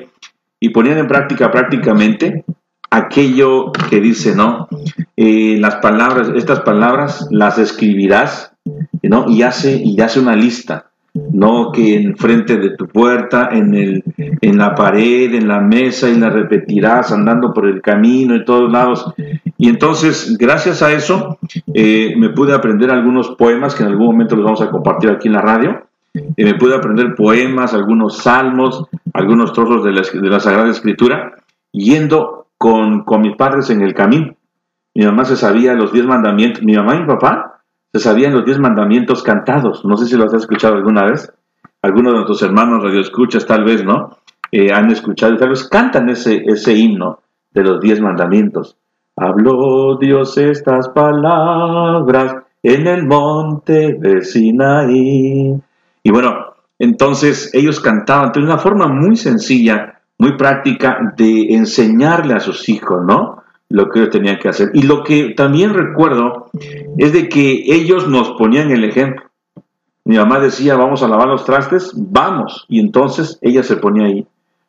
y 0.58 0.70
ponían 0.70 0.98
en 0.98 1.06
práctica 1.06 1.52
prácticamente 1.52 2.44
aquello 2.90 3.70
que 3.88 4.00
dice, 4.00 4.34
¿no? 4.34 4.68
Eh, 5.20 5.56
las 5.58 5.74
palabras, 5.76 6.30
estas 6.36 6.60
palabras 6.60 7.26
las 7.32 7.58
escribirás, 7.58 8.52
¿no? 9.02 9.28
Y 9.28 9.42
hace, 9.42 9.82
y 9.84 10.00
hace 10.00 10.20
una 10.20 10.36
lista, 10.36 10.92
¿no? 11.12 11.72
Que 11.72 11.96
enfrente 11.96 12.56
de 12.56 12.76
tu 12.76 12.86
puerta, 12.86 13.48
en, 13.50 13.74
el, 13.74 14.04
en 14.16 14.58
la 14.58 14.76
pared, 14.76 15.34
en 15.34 15.48
la 15.48 15.58
mesa, 15.58 16.08
y 16.08 16.16
la 16.16 16.30
repetirás 16.30 17.10
andando 17.10 17.52
por 17.52 17.66
el 17.66 17.82
camino, 17.82 18.36
en 18.36 18.44
todos 18.44 18.70
lados. 18.70 19.12
Y 19.56 19.68
entonces, 19.68 20.38
gracias 20.38 20.82
a 20.82 20.92
eso, 20.92 21.40
eh, 21.74 22.14
me 22.16 22.28
pude 22.28 22.54
aprender 22.54 22.92
algunos 22.92 23.30
poemas 23.30 23.74
que 23.74 23.82
en 23.82 23.88
algún 23.88 24.06
momento 24.06 24.36
los 24.36 24.44
vamos 24.44 24.62
a 24.62 24.70
compartir 24.70 25.10
aquí 25.10 25.26
en 25.26 25.34
la 25.34 25.42
radio. 25.42 25.82
y 26.14 26.44
me 26.44 26.54
pude 26.54 26.76
aprender 26.76 27.16
poemas, 27.16 27.74
algunos 27.74 28.18
salmos, 28.18 28.86
algunos 29.12 29.52
trozos 29.52 29.82
de 29.82 29.90
la, 29.90 30.02
de 30.02 30.28
la 30.28 30.38
Sagrada 30.38 30.70
Escritura, 30.70 31.34
yendo 31.72 32.46
con, 32.56 33.02
con 33.02 33.22
mis 33.22 33.34
padres 33.34 33.68
en 33.70 33.82
el 33.82 33.94
camino. 33.94 34.37
Mi 34.98 35.04
mamá 35.04 35.24
se 35.24 35.36
sabía 35.36 35.74
los 35.74 35.92
diez 35.92 36.04
mandamientos, 36.04 36.60
mi 36.64 36.74
mamá 36.74 36.96
y 36.96 37.02
mi 37.02 37.06
papá 37.06 37.60
se 37.92 38.00
sabían 38.00 38.34
los 38.34 38.44
diez 38.44 38.58
mandamientos 38.58 39.22
cantados. 39.22 39.84
No 39.84 39.96
sé 39.96 40.06
si 40.06 40.16
los 40.16 40.34
has 40.34 40.40
escuchado 40.42 40.74
alguna 40.74 41.04
vez. 41.04 41.32
Algunos 41.82 42.14
de 42.14 42.16
nuestros 42.16 42.42
hermanos 42.42 42.82
radioescuchas 42.82 43.46
tal 43.46 43.62
vez, 43.62 43.84
¿no? 43.84 44.18
Eh, 44.50 44.72
han 44.72 44.90
escuchado 44.90 45.34
y 45.34 45.36
tal 45.36 45.50
vez 45.50 45.68
cantan 45.68 46.08
ese, 46.08 46.42
ese 46.46 46.74
himno 46.74 47.20
de 47.52 47.62
los 47.62 47.80
diez 47.80 48.00
mandamientos. 48.00 48.76
Habló 49.14 49.98
Dios 50.00 50.36
estas 50.36 50.88
palabras 50.88 52.34
en 52.64 52.88
el 52.88 53.06
monte 53.06 53.98
de 54.00 54.22
Sinaí. 54.22 55.54
Y 56.02 56.10
bueno, 56.10 56.54
entonces 56.76 57.54
ellos 57.54 57.78
cantaban 57.78 58.32
de 58.32 58.40
una 58.40 58.58
forma 58.58 58.88
muy 58.88 59.14
sencilla, 59.14 60.00
muy 60.18 60.36
práctica 60.36 61.14
de 61.16 61.54
enseñarle 61.54 62.34
a 62.34 62.40
sus 62.40 62.68
hijos, 62.68 62.98
¿no? 63.06 63.37
Lo 63.70 63.88
que 63.88 64.00
ellos 64.00 64.10
tenían 64.10 64.38
que 64.38 64.48
hacer. 64.48 64.70
Y 64.74 64.82
lo 64.82 65.04
que 65.04 65.34
también 65.36 65.74
recuerdo 65.74 66.50
es 66.96 67.12
de 67.12 67.28
que 67.28 67.64
ellos 67.66 68.08
nos 68.08 68.30
ponían 68.32 68.70
el 68.70 68.84
ejemplo. 68.84 69.24
Mi 70.04 70.16
mamá 70.16 70.40
decía, 70.40 70.76
vamos 70.76 71.02
a 71.02 71.08
lavar 71.08 71.28
los 71.28 71.44
trastes, 71.44 71.92
vamos. 71.94 72.64
Y 72.68 72.80
entonces 72.80 73.38
ella 73.42 73.62
se 73.62 73.76
ponía 73.76 74.06
ahí. 74.06 74.26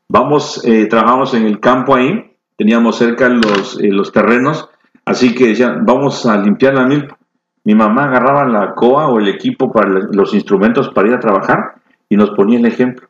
Vamos, 0.10 0.66
eh, 0.66 0.88
trabajamos 0.88 1.34
en 1.34 1.46
el 1.46 1.60
campo 1.60 1.96
ahí, 1.96 2.36
teníamos 2.58 2.98
cerca 2.98 3.30
los, 3.30 3.80
eh, 3.80 3.90
los 3.90 4.12
terrenos, 4.12 4.68
así 5.06 5.36
que 5.36 5.48
decían, 5.48 5.86
vamos 5.86 6.26
a 6.26 6.36
limpiar 6.38 6.74
la 6.74 6.86
milpa. 6.86 7.18
Mi 7.64 7.76
mamá 7.76 8.06
agarraba 8.06 8.46
la 8.46 8.74
coa 8.74 9.08
o 9.08 9.20
el 9.20 9.28
equipo 9.28 9.72
para 9.72 9.90
los 10.12 10.34
instrumentos 10.34 10.90
para 10.90 11.10
ir 11.10 11.14
a 11.14 11.20
trabajar 11.20 11.76
y 12.10 12.18
nos 12.18 12.32
ponía 12.32 12.58
el 12.58 12.66
ejemplo. 12.66 13.08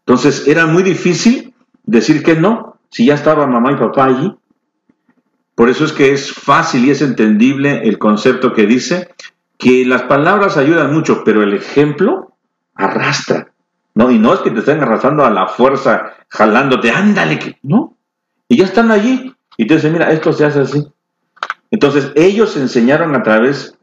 Entonces 0.00 0.48
era 0.48 0.66
muy 0.66 0.82
difícil 0.82 1.52
decir 1.84 2.22
que 2.22 2.34
no, 2.34 2.76
si 2.90 3.06
ya 3.06 3.14
estaba 3.14 3.46
mamá 3.46 3.72
y 3.72 3.76
papá 3.76 4.06
allí. 4.06 4.34
Por 5.58 5.70
eso 5.70 5.84
es 5.84 5.92
que 5.92 6.12
es 6.12 6.32
fácil 6.32 6.84
y 6.84 6.90
es 6.90 7.02
entendible 7.02 7.80
el 7.82 7.98
concepto 7.98 8.52
que 8.52 8.64
dice 8.64 9.08
que 9.58 9.84
las 9.84 10.04
palabras 10.04 10.56
ayudan 10.56 10.94
mucho, 10.94 11.24
pero 11.24 11.42
el 11.42 11.52
ejemplo 11.52 12.36
arrastra. 12.76 13.50
¿no? 13.92 14.12
Y 14.12 14.20
no 14.20 14.34
es 14.34 14.38
que 14.38 14.52
te 14.52 14.60
estén 14.60 14.78
arrastrando 14.78 15.24
a 15.24 15.30
la 15.30 15.48
fuerza, 15.48 16.12
jalándote, 16.28 16.92
ándale, 16.92 17.40
que 17.40 17.58
no. 17.64 17.96
Y 18.46 18.56
ya 18.56 18.66
están 18.66 18.92
allí. 18.92 19.34
Y 19.56 19.66
te 19.66 19.74
dicen, 19.74 19.94
mira, 19.94 20.12
esto 20.12 20.32
se 20.32 20.44
hace 20.44 20.60
así. 20.60 20.86
Entonces, 21.72 22.12
ellos 22.14 22.56
enseñaron 22.56 23.16
a 23.16 23.24
través, 23.24 23.76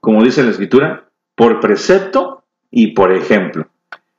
como 0.00 0.24
dice 0.24 0.42
la 0.42 0.52
escritura, 0.52 1.10
por 1.34 1.60
precepto 1.60 2.44
y 2.70 2.94
por 2.94 3.12
ejemplo. 3.12 3.68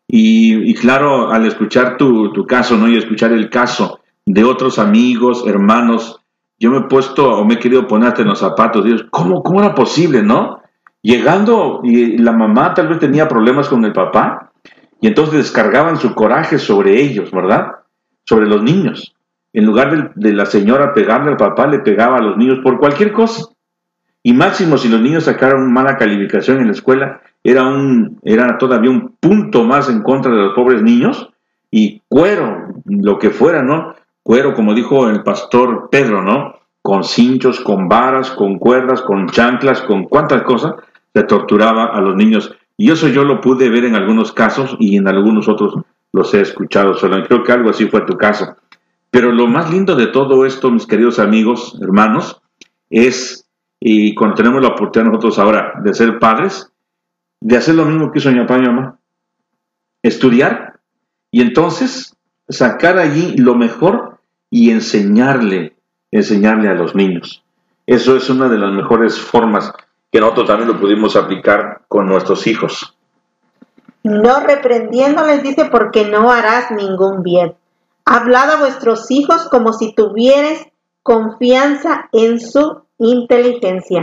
Y, 0.08 0.76
claro, 0.76 1.32
al 1.32 1.48
escuchar 1.48 1.98
tu, 1.98 2.32
tu, 2.34 2.46
caso, 2.46 2.78
¿no? 2.78 2.88
Y 2.88 3.00
escuchar 3.00 3.32
el 3.32 3.50
caso 3.50 4.02
de 4.28 4.44
otros 4.44 4.78
amigos, 4.78 5.44
hermanos, 5.48 6.19
yo 6.60 6.72
me 6.72 6.80
he 6.80 6.82
puesto 6.82 7.38
o 7.38 7.46
me 7.46 7.56
he 7.56 7.60
querido 7.60 7.88
ponerte 7.88 8.22
en 8.22 8.28
los 8.28 8.40
zapatos. 8.40 8.84
Dios, 8.84 9.06
¿cómo, 9.10 9.42
¿Cómo 9.44 9.62
era 9.62 9.74
posible, 9.74 10.22
no? 10.22 10.62
Llegando, 11.02 11.82
y 11.84 12.18
la 12.18 12.34
mamá 12.34 12.74
tal 12.74 12.90
vez 12.90 13.00
tenía 13.00 13.28
problemas 13.28 13.70
con 13.70 13.86
el 13.86 13.94
papá, 13.94 14.52
y 15.00 15.08
entonces 15.08 15.36
descargaban 15.36 15.98
su 15.98 16.14
coraje 16.14 16.58
sobre 16.58 17.02
ellos, 17.02 17.32
¿verdad? 17.32 17.68
Sobre 18.26 18.48
los 18.48 18.62
niños. 18.62 19.16
En 19.54 19.66
lugar 19.66 19.92
de, 19.92 20.30
de 20.30 20.34
la 20.36 20.46
señora 20.46 20.94
pegarle 20.94 21.32
al 21.32 21.38
papá, 21.38 21.68
le 21.68 21.80
pegaba 21.80 22.18
a 22.18 22.22
los 22.22 22.38
niños 22.38 22.60
por 22.62 22.78
cualquier 22.80 23.14
cosa. 23.14 23.46
Y 24.22 24.34
máximo 24.34 24.78
si 24.78 24.90
los 24.90 25.02
niños 25.02 25.24
sacaron 25.24 25.72
mala 25.72 25.96
calificación 25.96 26.60
en 26.60 26.68
la 26.68 26.74
escuela, 26.74 27.22
era, 27.44 27.64
un, 27.64 28.20
era 28.24 28.58
todavía 28.58 28.92
un 28.92 29.16
punto 29.20 29.64
más 29.64 29.90
en 29.90 30.02
contra 30.02 30.32
de 30.32 30.38
los 30.38 30.54
pobres 30.54 30.82
niños 30.82 31.30
y 31.72 32.02
cuero, 32.08 32.68
lo 32.86 33.18
que 33.18 33.30
fuera, 33.30 33.64
¿no? 33.64 33.94
Cuero, 34.30 34.54
como 34.54 34.76
dijo 34.76 35.10
el 35.10 35.24
pastor 35.24 35.90
Pedro, 35.90 36.22
¿no? 36.22 36.54
Con 36.84 37.04
cinchos, 37.04 37.62
con 37.62 37.90
varas, 37.90 38.30
con 38.30 38.60
cuerdas, 38.60 39.02
con 39.02 39.26
chanclas, 39.26 39.82
con 39.82 40.04
cuántas 40.04 40.44
cosas 40.44 40.76
se 41.12 41.24
torturaba 41.24 41.86
a 41.86 42.00
los 42.00 42.16
niños. 42.16 42.56
Y 42.78 42.92
eso 42.92 43.08
yo 43.08 43.24
lo 43.24 43.42
pude 43.42 43.72
ver 43.72 43.86
en 43.86 43.96
algunos 43.96 44.32
casos 44.32 44.78
y 44.78 44.98
en 44.98 45.08
algunos 45.08 45.50
otros 45.50 45.84
los 46.14 46.32
he 46.36 46.42
escuchado 46.42 46.94
solo. 46.94 47.26
Creo 47.26 47.44
que 47.44 47.52
algo 47.54 47.72
así 47.72 47.88
fue 47.88 48.02
tu 48.02 48.18
caso. 48.18 48.56
Pero 49.10 49.32
lo 49.32 49.48
más 49.48 49.72
lindo 49.72 49.96
de 49.96 50.06
todo 50.06 50.46
esto, 50.46 50.70
mis 50.70 50.86
queridos 50.86 51.18
amigos, 51.18 51.80
hermanos, 51.82 52.40
es, 52.92 53.48
y 53.80 54.14
cuando 54.14 54.36
tenemos 54.36 54.62
la 54.62 54.68
oportunidad 54.68 55.12
nosotros 55.12 55.40
ahora 55.40 55.74
de 55.84 55.92
ser 55.96 56.20
padres, 56.20 56.72
de 57.42 57.58
hacer 57.58 57.74
lo 57.74 57.86
mismo 57.86 58.12
que 58.12 58.20
hizo 58.20 58.32
mi 58.32 58.38
papá 58.42 58.60
y 58.60 58.62
mamá. 58.62 59.00
Estudiar 60.04 60.80
y 61.32 61.42
entonces 61.42 62.16
sacar 62.48 63.00
allí 63.00 63.36
lo 63.36 63.56
mejor 63.56 64.19
y 64.50 64.72
enseñarle, 64.72 65.76
enseñarle 66.12 66.70
a 66.70 66.74
los 66.74 66.96
niños. 66.96 67.44
Eso 67.86 68.16
es 68.16 68.30
una 68.30 68.50
de 68.50 68.58
las 68.58 68.72
mejores 68.72 69.20
formas 69.20 69.74
que 70.12 70.20
nosotros 70.20 70.48
también 70.48 70.70
lo 70.70 70.80
pudimos 70.80 71.16
aplicar 71.16 71.82
con 71.88 72.08
nuestros 72.08 72.48
hijos. 72.48 72.96
No 74.04 74.40
reprendiéndoles 74.40 75.44
dice 75.44 75.66
porque 75.66 76.06
no 76.06 76.32
harás 76.32 76.72
ningún 76.72 77.22
bien. 77.22 77.56
Hablad 78.06 78.52
a 78.52 78.58
vuestros 78.58 79.12
hijos 79.12 79.48
como 79.50 79.74
si 79.74 79.94
tuvieres 79.94 80.66
confianza 81.04 82.10
en 82.12 82.40
su 82.40 82.82
inteligencia. 82.98 84.02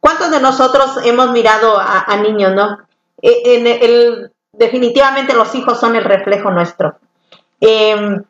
¿Cuántos 0.00 0.30
de 0.30 0.40
nosotros 0.40 0.98
hemos 1.04 1.32
mirado 1.32 1.78
a, 1.78 2.16
niños, 2.16 2.54
no? 2.54 2.78
E, 3.20 3.56
en 3.56 4.30
definitivamente 4.52 5.34
los 5.34 5.54
hijos 5.54 5.78
son 5.78 5.96
el 5.96 6.04
reflejo 6.04 6.50
nuestro. 6.50 6.96
Em, 7.60 8.22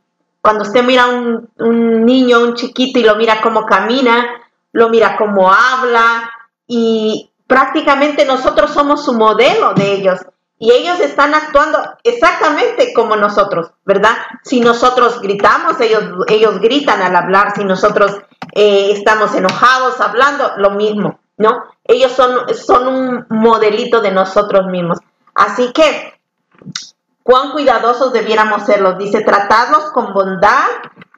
cuando 0.47 0.63
usted 0.63 0.85
mira 0.85 1.03
a 1.03 1.09
un, 1.09 2.05
niño, 2.05 2.39
un 2.39 2.55
chiquito 2.55 3.01
y 3.01 3.03
lo 3.03 3.17
mira 3.17 3.41
cómo 3.41 3.67
camina, 3.67 4.25
lo 4.71 4.89
mira 4.91 5.17
cómo 5.17 5.53
habla 5.53 6.31
y 6.69 7.33
prácticamente 7.49 8.25
nosotros 8.25 8.71
somos 8.71 9.05
su 9.05 9.15
modelo 9.15 9.75
de 9.75 9.95
ellos 9.95 10.21
y 10.57 10.71
ellos 10.71 11.01
están 11.01 11.35
actuando 11.35 11.81
exactamente 12.05 12.93
como 12.95 13.17
nosotros, 13.17 13.73
¿verdad? 13.85 14.13
Si 14.45 14.61
nosotros 14.61 15.21
gritamos, 15.21 15.81
ellos, 15.81 16.05
ellos 16.29 16.61
gritan 16.61 17.03
al 17.03 17.17
hablar, 17.17 17.55
si 17.57 17.65
nosotros 17.65 18.13
eh, 18.53 18.93
estamos 18.93 19.35
enojados 19.35 20.01
hablando, 20.01 20.53
lo 20.59 20.71
mismo. 20.71 21.19
¿no? 21.39 21.65
Ellos 21.83 22.13
son, 22.13 22.55
son 22.55 22.87
un 22.87 23.27
modelito 23.31 24.01
de 24.01 24.13
nosotros 24.13 24.69
mismos. 24.69 25.01
Así 25.35 25.73
que, 25.73 26.15
cuán 27.27 27.51
cuidadosos 27.51 28.13
debiéramos 28.13 28.63
serlos. 28.63 28.99
Dice, 28.99 29.21
tratarlos 29.23 29.91
con 29.91 30.15
bondad 30.15 30.69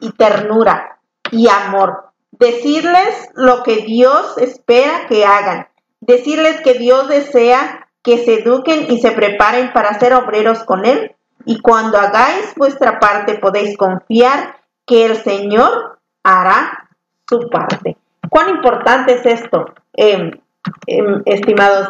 y 0.00 0.12
ternura 0.12 0.98
y 1.30 1.48
amor. 1.48 2.12
Decirles 2.30 3.28
lo 3.34 3.62
que 3.62 3.82
Dios 3.82 4.38
espera 4.38 5.06
que 5.06 5.26
hagan. 5.26 5.68
Decirles 6.00 6.62
que 6.62 6.74
Dios 6.74 7.08
desea 7.08 7.88
que 8.02 8.24
se 8.24 8.42
eduquen 8.42 8.90
y 8.90 9.00
se 9.00 9.10
preparen 9.10 9.74
para 9.74 9.98
ser 9.98 10.14
obreros 10.14 10.64
con 10.64 10.86
Él. 10.86 11.14
Y 11.44 11.60
cuando 11.60 11.98
hagáis 11.98 12.54
vuestra 12.56 13.00
parte 13.00 13.34
podéis 13.34 13.76
confiar 13.76 14.56
que 14.86 15.04
el 15.04 15.16
Señor 15.16 15.98
hará 16.22 16.88
su 17.28 17.50
parte. 17.50 17.98
¿Cuán 18.30 18.48
importante 18.48 19.16
es 19.16 19.26
esto? 19.26 19.66
Em, 19.92 20.30
em, 20.86 21.22
estimados 21.26 21.88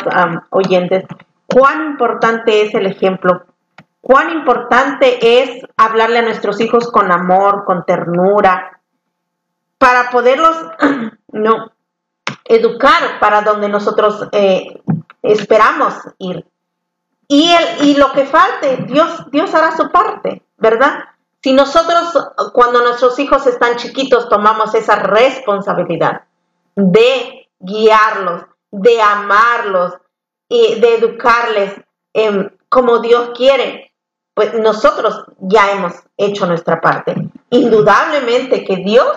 oyentes, 0.50 1.04
cuán 1.46 1.92
importante 1.92 2.62
es 2.62 2.74
el 2.74 2.86
ejemplo, 2.86 3.44
cuán 4.00 4.30
importante 4.30 5.40
es 5.40 5.62
hablarle 5.76 6.20
a 6.20 6.22
nuestros 6.22 6.60
hijos 6.60 6.90
con 6.90 7.12
amor, 7.12 7.64
con 7.64 7.84
ternura, 7.84 8.80
para 9.78 10.10
poderlos 10.10 10.56
no 11.32 11.72
educar 12.44 13.20
para 13.20 13.42
donde 13.42 13.68
nosotros 13.68 14.28
eh, 14.32 14.80
esperamos 15.22 15.94
ir. 16.18 16.46
Y, 17.28 17.52
el, 17.52 17.86
y 17.86 17.94
lo 17.96 18.12
que 18.12 18.24
falte, 18.24 18.84
Dios, 18.86 19.30
Dios 19.30 19.54
hará 19.54 19.76
su 19.76 19.90
parte, 19.90 20.42
¿verdad? 20.56 21.04
Si 21.42 21.52
nosotros, 21.52 22.14
cuando 22.52 22.80
nuestros 22.80 23.18
hijos 23.18 23.46
están 23.46 23.76
chiquitos, 23.76 24.28
tomamos 24.28 24.74
esa 24.74 24.96
responsabilidad 24.96 26.22
de 26.74 27.48
guiarlos, 27.60 28.44
de 28.70 29.00
amarlos 29.00 29.94
y 30.48 30.80
de 30.80 30.96
educarles 30.96 31.74
como 32.68 32.98
Dios 32.98 33.30
quiere, 33.36 33.87
pues 34.38 34.54
nosotros 34.54 35.24
ya 35.40 35.72
hemos 35.72 35.94
hecho 36.16 36.46
nuestra 36.46 36.80
parte. 36.80 37.14
Indudablemente 37.50 38.64
que 38.64 38.76
Dios 38.76 39.10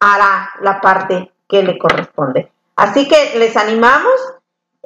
hará 0.00 0.50
la 0.60 0.80
parte 0.80 1.30
que 1.48 1.62
le 1.62 1.78
corresponde. 1.78 2.50
Así 2.74 3.06
que 3.06 3.38
les 3.38 3.56
animamos. 3.56 4.14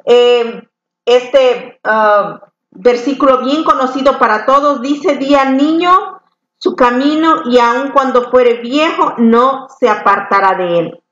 Eh, 0.05 0.63
este 1.05 1.79
uh, 1.83 2.37
versículo 2.69 3.39
bien 3.39 3.63
conocido 3.63 4.19
para 4.19 4.45
todos 4.45 4.81
dice, 4.81 5.15
día 5.15 5.45
niño 5.45 6.21
su 6.59 6.75
camino 6.75 7.41
y 7.45 7.57
aun 7.57 7.89
cuando 7.91 8.29
fuere 8.29 8.55
viejo 8.55 9.15
no 9.17 9.67
se 9.79 9.89
apartará 9.89 10.55
de 10.55 10.77
él 10.77 11.03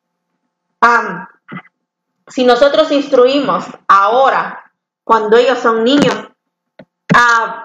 si 2.28 2.46
nosotros 2.46 2.92
instruimos 2.92 3.66
ahora, 3.88 4.72
cuando 5.04 5.38
ellos 5.38 5.60
son 5.60 5.84
niños, 5.84 6.16
ah, 7.14 7.62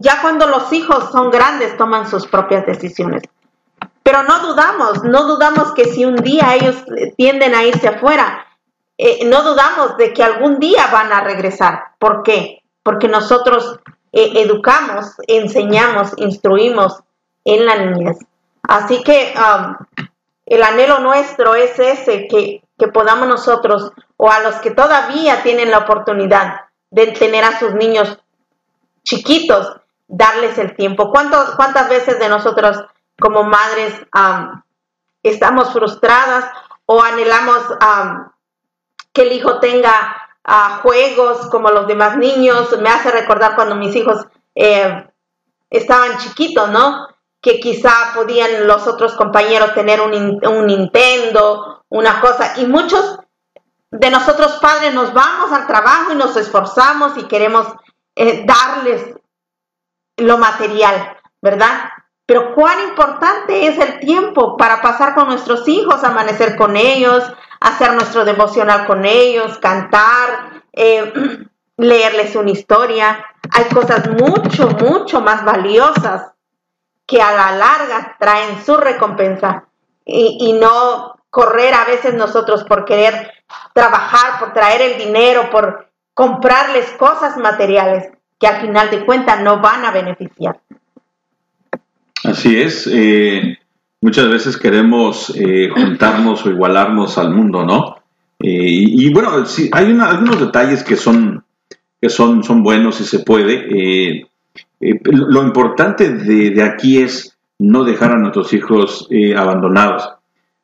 ya 0.00 0.22
cuando 0.22 0.46
los 0.46 0.72
hijos 0.72 1.10
son 1.10 1.30
grandes 1.30 1.76
toman 1.76 2.08
sus 2.08 2.26
propias 2.26 2.66
decisiones. 2.66 3.22
Pero 4.02 4.22
no 4.22 4.40
dudamos, 4.40 5.02
no 5.04 5.24
dudamos 5.24 5.72
que 5.72 5.86
si 5.86 6.04
un 6.04 6.16
día 6.16 6.54
ellos 6.54 6.76
tienden 7.16 7.54
a 7.54 7.64
irse 7.64 7.88
afuera, 7.88 8.46
eh, 8.98 9.26
no 9.26 9.42
dudamos 9.42 9.96
de 9.96 10.12
que 10.12 10.22
algún 10.22 10.58
día 10.58 10.86
van 10.92 11.12
a 11.12 11.22
regresar. 11.22 11.82
¿Por 11.98 12.22
qué? 12.22 12.62
Porque 12.82 13.08
nosotros 13.08 13.80
eh, 14.12 14.32
educamos, 14.36 15.16
enseñamos, 15.26 16.12
instruimos 16.16 17.02
en 17.44 17.66
la 17.66 17.76
niñez. 17.76 18.18
Así 18.62 19.02
que 19.02 19.34
um, 19.36 19.74
el 20.46 20.62
anhelo 20.62 21.00
nuestro 21.00 21.54
es 21.54 21.78
ese, 21.78 22.28
que 22.28 22.62
que 22.78 22.88
podamos 22.88 23.28
nosotros 23.28 23.92
o 24.16 24.30
a 24.30 24.40
los 24.40 24.56
que 24.56 24.70
todavía 24.70 25.42
tienen 25.42 25.70
la 25.70 25.78
oportunidad 25.78 26.66
de 26.90 27.08
tener 27.08 27.44
a 27.44 27.58
sus 27.58 27.74
niños 27.74 28.18
chiquitos, 29.02 29.80
darles 30.08 30.58
el 30.58 30.76
tiempo. 30.76 31.10
¿Cuántas 31.10 31.88
veces 31.88 32.18
de 32.18 32.28
nosotros 32.28 32.84
como 33.18 33.44
madres 33.44 33.94
estamos 35.22 35.72
frustradas 35.72 36.50
o 36.86 37.02
anhelamos 37.02 37.58
que 39.12 39.22
el 39.22 39.32
hijo 39.32 39.58
tenga 39.60 40.16
uh, 40.46 40.82
juegos 40.82 41.48
como 41.50 41.70
los 41.70 41.86
demás 41.86 42.16
niños. 42.16 42.78
Me 42.80 42.90
hace 42.90 43.10
recordar 43.10 43.54
cuando 43.56 43.74
mis 43.74 43.96
hijos 43.96 44.26
eh, 44.54 45.08
estaban 45.70 46.18
chiquitos, 46.18 46.68
¿no? 46.70 47.08
Que 47.40 47.58
quizá 47.58 48.12
podían 48.14 48.66
los 48.66 48.86
otros 48.86 49.14
compañeros 49.14 49.74
tener 49.74 50.00
un, 50.00 50.46
un 50.46 50.66
Nintendo, 50.66 51.84
una 51.88 52.20
cosa, 52.20 52.54
y 52.58 52.66
muchos 52.66 53.18
de 53.90 54.10
nosotros 54.10 54.58
padres 54.60 54.92
nos 54.92 55.14
vamos 55.14 55.52
al 55.52 55.66
trabajo 55.66 56.12
y 56.12 56.16
nos 56.16 56.36
esforzamos 56.36 57.16
y 57.16 57.24
queremos 57.24 57.66
eh, 58.16 58.44
darles 58.44 59.14
lo 60.16 60.38
material, 60.38 61.16
¿verdad? 61.42 61.90
Pero 62.26 62.54
cuán 62.54 62.80
importante 62.88 63.68
es 63.68 63.78
el 63.78 64.00
tiempo 64.00 64.56
para 64.56 64.82
pasar 64.82 65.14
con 65.14 65.28
nuestros 65.28 65.66
hijos, 65.68 66.02
amanecer 66.02 66.56
con 66.56 66.76
ellos, 66.76 67.22
hacer 67.60 67.92
nuestro 67.94 68.24
devocional 68.24 68.86
con 68.86 69.04
ellos, 69.04 69.58
cantar, 69.58 70.62
eh, 70.72 71.12
leerles 71.76 72.34
una 72.34 72.50
historia. 72.50 73.24
Hay 73.52 73.66
cosas 73.66 74.08
mucho, 74.08 74.68
mucho 74.70 75.20
más 75.20 75.44
valiosas 75.44 76.32
que 77.06 77.22
a 77.22 77.32
la 77.32 77.52
larga 77.52 78.16
traen 78.18 78.64
su 78.64 78.76
recompensa 78.76 79.66
y, 80.04 80.38
y 80.40 80.52
no 80.54 81.14
correr 81.30 81.74
a 81.74 81.84
veces 81.84 82.14
nosotros 82.14 82.64
por 82.64 82.84
querer 82.84 83.30
trabajar, 83.72 84.40
por 84.40 84.52
traer 84.52 84.80
el 84.82 84.98
dinero, 84.98 85.50
por 85.50 85.90
comprarles 86.14 86.90
cosas 86.92 87.36
materiales 87.36 88.15
que 88.38 88.46
al 88.46 88.60
final 88.60 88.90
de 88.90 89.04
cuentas 89.04 89.42
no 89.42 89.60
van 89.60 89.84
a 89.84 89.90
beneficiar. 89.90 90.60
Así 92.24 92.60
es. 92.60 92.88
Eh, 92.92 93.58
muchas 94.00 94.28
veces 94.28 94.56
queremos 94.56 95.32
eh, 95.36 95.68
juntarnos 95.70 96.44
o 96.44 96.50
igualarnos 96.50 97.18
al 97.18 97.32
mundo, 97.32 97.64
¿no? 97.64 97.96
Eh, 98.40 98.68
y, 98.68 99.12
bueno, 99.12 99.46
sí, 99.46 99.70
hay 99.72 99.90
una, 99.90 100.10
algunos 100.10 100.40
detalles 100.40 100.82
que 100.82 100.96
son, 100.96 101.44
que 102.00 102.08
son, 102.08 102.42
son 102.42 102.62
buenos 102.62 103.00
y 103.00 103.04
se 103.04 103.20
puede. 103.20 104.28
lo 104.80 105.42
importante 105.42 106.12
de, 106.12 106.50
de, 106.50 106.62
aquí 106.62 106.98
es 106.98 107.38
no 107.58 107.84
dejar 107.84 108.12
a 108.12 108.18
nuestros 108.18 108.52
hijos 108.52 109.08
abandonados. 109.36 110.10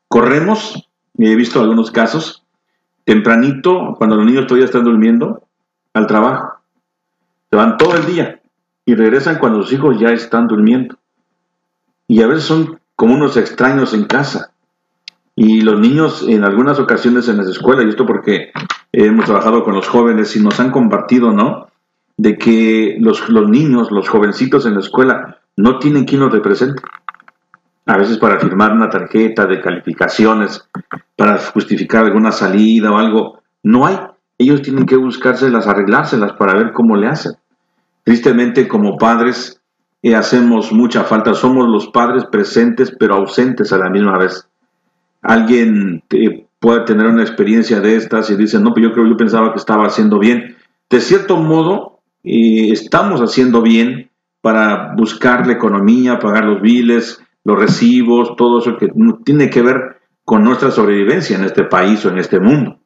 Corremos, 0.08 0.88
he 1.18 1.34
visto 1.34 1.60
algunos 1.60 1.90
casos, 1.90 2.44
tempranito, 3.04 3.94
cuando 3.96 4.16
los 4.16 4.26
niños 4.26 4.46
todavía 4.46 4.66
están 4.66 4.84
durmiendo, 4.84 5.46
al 5.94 6.06
trabajo. 6.06 6.51
Se 7.52 7.56
van 7.56 7.76
todo 7.76 7.96
el 7.96 8.06
día 8.06 8.40
y 8.86 8.94
regresan 8.94 9.36
cuando 9.38 9.58
los 9.58 9.70
hijos 9.74 10.00
ya 10.00 10.08
están 10.08 10.46
durmiendo. 10.46 10.96
Y 12.08 12.22
a 12.22 12.26
veces 12.26 12.44
son 12.44 12.80
como 12.96 13.12
unos 13.12 13.36
extraños 13.36 13.92
en 13.92 14.04
casa. 14.06 14.54
Y 15.36 15.60
los 15.60 15.78
niños 15.78 16.24
en 16.26 16.44
algunas 16.44 16.78
ocasiones 16.78 17.28
en 17.28 17.36
las 17.36 17.48
escuelas, 17.48 17.84
y 17.84 17.90
esto 17.90 18.06
porque 18.06 18.52
hemos 18.90 19.26
trabajado 19.26 19.64
con 19.64 19.74
los 19.74 19.86
jóvenes 19.86 20.34
y 20.34 20.42
nos 20.42 20.60
han 20.60 20.70
compartido, 20.70 21.32
¿no? 21.32 21.66
De 22.16 22.38
que 22.38 22.96
los, 22.98 23.28
los 23.28 23.50
niños, 23.50 23.90
los 23.90 24.08
jovencitos 24.08 24.64
en 24.64 24.72
la 24.72 24.80
escuela, 24.80 25.36
no 25.54 25.78
tienen 25.78 26.06
quien 26.06 26.22
los 26.22 26.32
represente 26.32 26.80
a 27.84 27.98
veces 27.98 28.16
para 28.16 28.40
firmar 28.40 28.72
una 28.72 28.88
tarjeta 28.88 29.44
de 29.44 29.60
calificaciones, 29.60 30.70
para 31.16 31.36
justificar 31.36 32.06
alguna 32.06 32.32
salida 32.32 32.90
o 32.92 32.96
algo. 32.96 33.42
No 33.62 33.84
hay. 33.84 33.98
Ellos 34.38 34.62
tienen 34.62 34.86
que 34.86 34.96
buscárselas, 34.96 35.66
arreglárselas 35.66 36.32
para 36.32 36.54
ver 36.54 36.72
cómo 36.72 36.96
le 36.96 37.08
hacen. 37.08 37.32
Tristemente, 38.04 38.66
como 38.68 38.96
padres, 38.96 39.60
eh, 40.02 40.14
hacemos 40.14 40.72
mucha 40.72 41.04
falta. 41.04 41.34
Somos 41.34 41.68
los 41.68 41.88
padres 41.88 42.24
presentes 42.24 42.94
pero 42.98 43.14
ausentes 43.14 43.72
a 43.72 43.78
la 43.78 43.90
misma 43.90 44.18
vez. 44.18 44.48
Alguien 45.22 46.02
eh, 46.10 46.46
puede 46.58 46.84
tener 46.84 47.06
una 47.06 47.22
experiencia 47.22 47.80
de 47.80 47.96
estas 47.96 48.30
y 48.30 48.36
dice, 48.36 48.58
no, 48.58 48.74
pero 48.74 48.88
yo 48.88 48.94
creo, 48.94 49.06
yo 49.06 49.16
pensaba 49.16 49.52
que 49.52 49.58
estaba 49.58 49.86
haciendo 49.86 50.18
bien. 50.18 50.56
De 50.90 51.00
cierto 51.00 51.36
modo, 51.36 52.00
eh, 52.24 52.70
estamos 52.72 53.20
haciendo 53.20 53.62
bien 53.62 54.10
para 54.40 54.94
buscar 54.96 55.46
la 55.46 55.52
economía, 55.52 56.18
pagar 56.18 56.44
los 56.44 56.60
biles, 56.60 57.22
los 57.44 57.58
recibos, 57.58 58.34
todo 58.36 58.58
eso 58.58 58.76
que 58.76 58.88
tiene 59.24 59.50
que 59.50 59.62
ver 59.62 60.00
con 60.24 60.44
nuestra 60.44 60.70
sobrevivencia 60.70 61.36
en 61.36 61.44
este 61.44 61.64
país 61.64 62.04
o 62.04 62.10
en 62.10 62.18
este 62.18 62.40
mundo. 62.40 62.78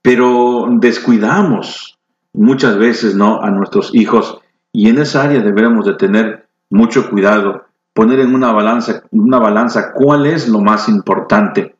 Pero 0.00 0.66
descuidamos 0.80 1.98
muchas 2.32 2.78
veces 2.78 3.14
¿no? 3.14 3.42
a 3.42 3.50
nuestros 3.50 3.94
hijos 3.94 4.40
y 4.72 4.88
en 4.88 4.98
esa 4.98 5.22
área 5.22 5.40
debemos 5.40 5.86
de 5.86 5.94
tener 5.94 6.46
mucho 6.70 7.10
cuidado, 7.10 7.64
poner 7.92 8.20
en 8.20 8.34
una 8.34 8.52
balanza, 8.52 9.02
una 9.10 9.38
balanza 9.38 9.92
cuál 9.92 10.26
es 10.26 10.48
lo 10.48 10.60
más 10.60 10.88
importante. 10.88 11.74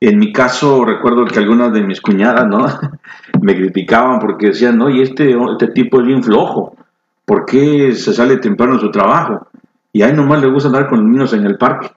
En 0.00 0.18
mi 0.18 0.32
caso 0.32 0.84
recuerdo 0.84 1.24
que 1.24 1.38
algunas 1.38 1.72
de 1.72 1.82
mis 1.82 2.00
cuñadas 2.00 2.46
¿no? 2.46 2.66
me 3.40 3.56
criticaban 3.56 4.18
porque 4.18 4.48
decían, 4.48 4.78
no, 4.78 4.90
y 4.90 5.02
este, 5.02 5.36
este 5.52 5.68
tipo 5.68 6.00
es 6.00 6.06
bien 6.06 6.22
flojo, 6.22 6.76
¿por 7.24 7.44
qué 7.46 7.94
se 7.94 8.12
sale 8.12 8.36
temprano 8.36 8.74
de 8.74 8.80
su 8.80 8.90
trabajo? 8.90 9.48
y 9.92 10.02
ahí 10.02 10.12
nomás 10.12 10.40
le 10.40 10.50
gusta 10.50 10.68
andar 10.68 10.88
con 10.88 11.00
los 11.00 11.08
niños 11.08 11.32
en 11.32 11.44
el 11.44 11.56
parque. 11.56 11.90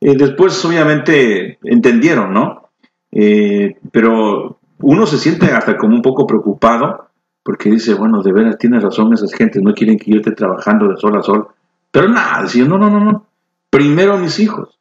Eh, 0.00 0.16
después, 0.16 0.64
obviamente, 0.64 1.58
entendieron, 1.64 2.32
¿no? 2.32 2.68
Eh, 3.12 3.76
pero 3.92 4.58
uno 4.80 5.06
se 5.06 5.18
siente 5.18 5.46
hasta 5.46 5.76
como 5.76 5.94
un 5.94 6.02
poco 6.02 6.26
preocupado 6.26 7.05
porque 7.46 7.70
dice, 7.70 7.94
bueno, 7.94 8.22
de 8.22 8.32
veras 8.32 8.58
tienes 8.58 8.82
razón, 8.82 9.14
esas 9.14 9.32
gentes 9.32 9.62
no 9.62 9.72
quieren 9.72 9.98
que 9.98 10.10
yo 10.10 10.16
esté 10.16 10.32
trabajando 10.32 10.88
de 10.88 10.96
sol 10.96 11.16
a 11.16 11.22
sol. 11.22 11.46
Pero 11.90 12.08
nada, 12.08 12.42
decía, 12.42 12.64
no, 12.64 12.76
no, 12.76 12.90
no, 12.90 13.00
no. 13.00 13.26
Primero 13.70 14.18
mis 14.18 14.40
hijos, 14.40 14.78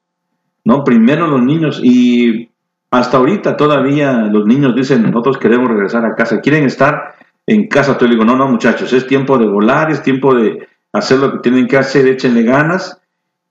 ¿no? 0.64 0.84
Primero 0.84 1.28
los 1.28 1.44
niños. 1.44 1.80
Y 1.84 2.50
hasta 2.90 3.18
ahorita 3.18 3.56
todavía 3.56 4.24
los 4.24 4.46
niños 4.46 4.76
dicen, 4.76 5.04
nosotros 5.04 5.38
queremos 5.38 5.70
regresar 5.70 6.04
a 6.06 6.16
casa, 6.16 6.42
quieren 6.42 6.66
estar 6.66 7.14
en 7.46 7.68
casa. 7.68 7.94
Entonces 7.94 8.18
digo, 8.18 8.26
no, 8.26 8.36
no, 8.36 8.48
muchachos, 8.48 8.92
es 8.92 9.06
tiempo 9.06 9.38
de 9.38 9.48
volar, 9.48 9.92
es 9.92 10.02
tiempo 10.02 10.34
de, 10.34 10.68
hacer 10.96 11.20
lo 11.20 11.32
que 11.34 11.40
tienen 11.40 11.68
que 11.68 11.78
hacer, 11.78 12.08
échenle 12.08 12.44
ganas, 12.44 13.02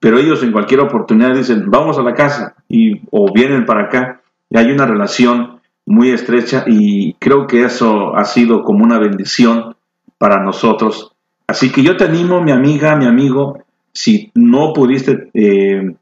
pero 0.00 0.18
ellos 0.18 0.42
en 0.42 0.52
cualquier 0.52 0.80
oportunidad 0.80 1.34
dicen, 1.34 1.70
vamos 1.70 1.98
a 1.98 2.02
la 2.02 2.14
casa, 2.14 2.54
y, 2.68 3.02
o 3.10 3.32
vienen 3.32 3.66
para 3.66 3.84
acá, 3.84 4.22
y 4.50 4.56
hay 4.56 4.72
una 4.72 4.86
relación 4.86 5.53
muy 5.86 6.10
estrecha 6.10 6.64
y 6.66 7.14
creo 7.14 7.46
que 7.46 7.64
eso 7.64 8.16
ha 8.16 8.24
sido 8.24 8.62
como 8.62 8.84
una 8.84 8.98
bendición 8.98 9.76
para 10.18 10.42
nosotros. 10.42 11.12
Así 11.46 11.70
que 11.70 11.82
yo 11.82 11.96
te 11.96 12.04
animo, 12.04 12.42
mi 12.42 12.52
amiga, 12.52 12.96
mi 12.96 13.06
amigo, 13.06 13.58
si 13.92 14.30
no 14.34 14.72
pudiste 14.72 15.30
eh, 15.34 15.94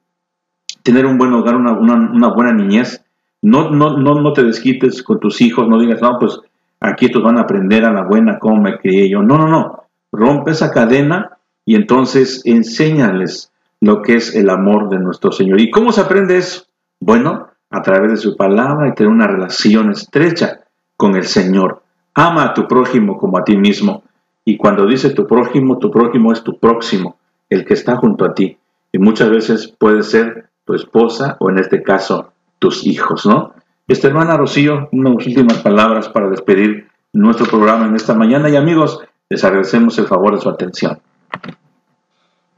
tener 0.82 1.06
un 1.06 1.18
buen 1.18 1.32
hogar, 1.32 1.56
una, 1.56 1.72
una, 1.72 2.28
buena 2.28 2.52
niñez, 2.52 3.04
no, 3.42 3.70
no, 3.70 3.96
no, 3.98 4.20
no 4.20 4.32
te 4.32 4.44
desquites 4.44 5.02
con 5.02 5.18
tus 5.18 5.40
hijos, 5.40 5.68
no 5.68 5.80
digas, 5.80 6.00
no, 6.00 6.16
pues 6.18 6.38
aquí 6.80 7.06
estos 7.06 7.22
van 7.22 7.38
a 7.38 7.42
aprender 7.42 7.84
a 7.84 7.92
la 7.92 8.04
buena 8.04 8.38
cómo 8.38 8.62
me 8.62 8.78
crié 8.78 9.10
yo. 9.10 9.22
No, 9.22 9.36
no, 9.36 9.48
no 9.48 9.82
rompe 10.12 10.50
esa 10.50 10.70
cadena 10.70 11.38
y 11.64 11.74
entonces 11.74 12.42
enséñales 12.44 13.50
lo 13.80 14.02
que 14.02 14.14
es 14.14 14.36
el 14.36 14.50
amor 14.50 14.88
de 14.90 14.98
nuestro 14.98 15.32
Señor. 15.32 15.60
¿Y 15.60 15.70
cómo 15.70 15.90
se 15.90 16.02
aprende 16.02 16.36
eso? 16.36 16.66
Bueno, 17.00 17.48
a 17.72 17.82
través 17.82 18.10
de 18.10 18.16
su 18.16 18.36
palabra 18.36 18.88
y 18.88 18.94
tener 18.94 19.10
una 19.10 19.26
relación 19.26 19.90
estrecha 19.90 20.60
con 20.96 21.16
el 21.16 21.24
Señor. 21.24 21.82
Ama 22.14 22.44
a 22.44 22.54
tu 22.54 22.68
prójimo 22.68 23.18
como 23.18 23.38
a 23.38 23.44
ti 23.44 23.56
mismo. 23.56 24.04
Y 24.44 24.56
cuando 24.56 24.86
dice 24.86 25.10
tu 25.10 25.26
prójimo, 25.26 25.78
tu 25.78 25.90
prójimo 25.90 26.32
es 26.32 26.42
tu 26.44 26.58
próximo, 26.58 27.16
el 27.48 27.64
que 27.64 27.74
está 27.74 27.96
junto 27.96 28.24
a 28.24 28.34
ti. 28.34 28.58
Y 28.92 28.98
muchas 28.98 29.30
veces 29.30 29.68
puede 29.68 30.02
ser 30.02 30.50
tu 30.64 30.74
esposa 30.74 31.36
o 31.40 31.50
en 31.50 31.58
este 31.58 31.82
caso 31.82 32.32
tus 32.58 32.86
hijos, 32.86 33.26
¿no? 33.26 33.54
Esta 33.88 34.08
hermana 34.08 34.36
Rocío, 34.36 34.88
unas 34.92 35.26
últimas 35.26 35.58
palabras 35.58 36.08
para 36.08 36.28
despedir 36.28 36.88
nuestro 37.12 37.46
programa 37.46 37.86
en 37.86 37.96
esta 37.96 38.14
mañana. 38.14 38.48
Y 38.48 38.56
amigos, 38.56 39.00
les 39.28 39.42
agradecemos 39.44 39.98
el 39.98 40.06
favor 40.06 40.34
de 40.34 40.40
su 40.40 40.48
atención. 40.48 41.00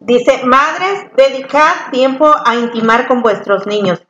Dice, 0.00 0.44
madres, 0.44 1.06
dedicad 1.16 1.90
tiempo 1.90 2.30
a 2.44 2.56
intimar 2.56 3.06
con 3.06 3.22
vuestros 3.22 3.66
niños. 3.66 4.02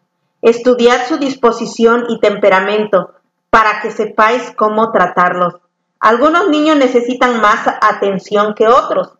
Estudiad 0.44 1.06
su 1.08 1.16
disposición 1.16 2.04
y 2.10 2.20
temperamento 2.20 3.14
para 3.48 3.80
que 3.80 3.90
sepáis 3.90 4.52
cómo 4.54 4.92
tratarlos. 4.92 5.54
Algunos 5.98 6.50
niños 6.50 6.76
necesitan 6.76 7.40
más 7.40 7.66
atención 7.66 8.52
que 8.54 8.68
otros. 8.68 9.14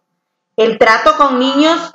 El 0.55 0.77
trato 0.77 1.17
con 1.17 1.39
niños 1.39 1.95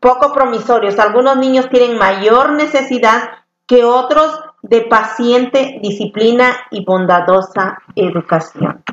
poco 0.00 0.34
promisorios. 0.34 0.98
Algunos 0.98 1.38
niños 1.38 1.70
tienen 1.70 1.96
mayor 1.96 2.52
necesidad 2.52 3.30
que 3.66 3.84
otros 3.84 4.38
de 4.60 4.82
paciente 4.82 5.78
disciplina 5.80 6.58
y 6.70 6.84
bondadosa 6.84 7.78
educación. 7.96 8.84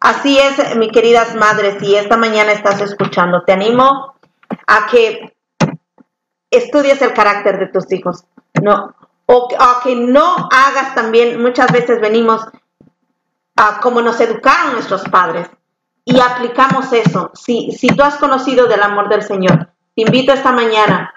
Así 0.00 0.40
es, 0.40 0.74
mi 0.74 0.90
queridas 0.90 1.36
madres, 1.36 1.76
si 1.78 1.94
esta 1.94 2.16
mañana 2.16 2.50
estás 2.50 2.80
escuchando, 2.80 3.44
te 3.44 3.52
animo 3.52 4.16
a 4.66 4.88
que 4.90 5.36
estudies 6.50 7.00
el 7.02 7.12
carácter 7.12 7.60
de 7.60 7.68
tus 7.68 7.92
hijos, 7.92 8.24
no, 8.62 8.94
o 9.26 9.48
que 9.82 9.94
no 9.94 10.48
hagas 10.50 10.94
también, 10.94 11.40
muchas 11.40 11.70
veces 11.70 12.00
venimos 12.00 12.42
a 13.56 13.80
como 13.80 14.02
nos 14.02 14.20
educaron 14.20 14.72
nuestros 14.72 15.02
padres 15.04 15.48
y 16.04 16.18
aplicamos 16.20 16.92
eso. 16.92 17.30
Si, 17.34 17.72
si 17.72 17.88
tú 17.88 18.02
has 18.02 18.16
conocido 18.16 18.66
del 18.66 18.82
amor 18.82 19.08
del 19.08 19.22
Señor, 19.22 19.70
te 19.94 20.02
invito 20.02 20.32
esta 20.32 20.52
mañana 20.52 21.14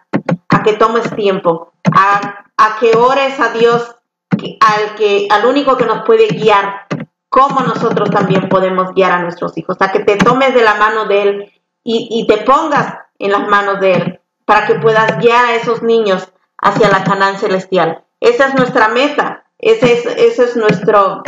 a 0.50 0.62
que 0.62 0.74
tomes 0.74 1.16
tiempo, 1.16 1.74
a, 1.92 2.46
a 2.58 2.80
que 2.80 2.96
ores 2.96 3.40
a 3.40 3.50
Dios, 3.50 3.96
al, 4.30 4.96
que, 4.96 5.28
al 5.30 5.46
único 5.46 5.78
que 5.78 5.86
nos 5.86 6.06
puede 6.06 6.28
guiar, 6.28 6.86
como 7.30 7.62
nosotros 7.62 8.12
también 8.12 8.48
podemos 8.50 8.94
guiar 8.94 9.12
a 9.12 9.20
nuestros 9.20 9.58
hijos, 9.58 9.78
a 9.80 9.92
que 9.92 10.02
te 10.02 10.18
tomes 10.18 10.54
de 10.54 10.62
la 10.62 10.76
mano 10.76 11.06
de 11.06 11.22
Él 11.24 11.52
y, 11.84 12.10
y 12.12 12.28
te 12.28 12.44
pongas 12.44 12.96
en 13.18 13.32
las 13.32 13.48
manos 13.48 13.80
de 13.80 13.94
Él 13.94 14.20
para 14.46 14.68
que 14.68 14.76
puedas 14.76 15.18
guiar 15.20 15.46
a 15.46 15.56
esos 15.56 15.82
niños 15.82 16.32
hacia 16.64 16.90
la 16.90 17.04
Canaán 17.04 17.38
celestial. 17.38 18.04
Esa 18.20 18.48
es 18.48 18.56
nuestra 18.56 18.88
meta, 18.88 19.44
ese 19.60 19.94
es, 19.94 20.06
ese 20.06 20.44
es 20.46 20.56
nuestro 20.56 21.22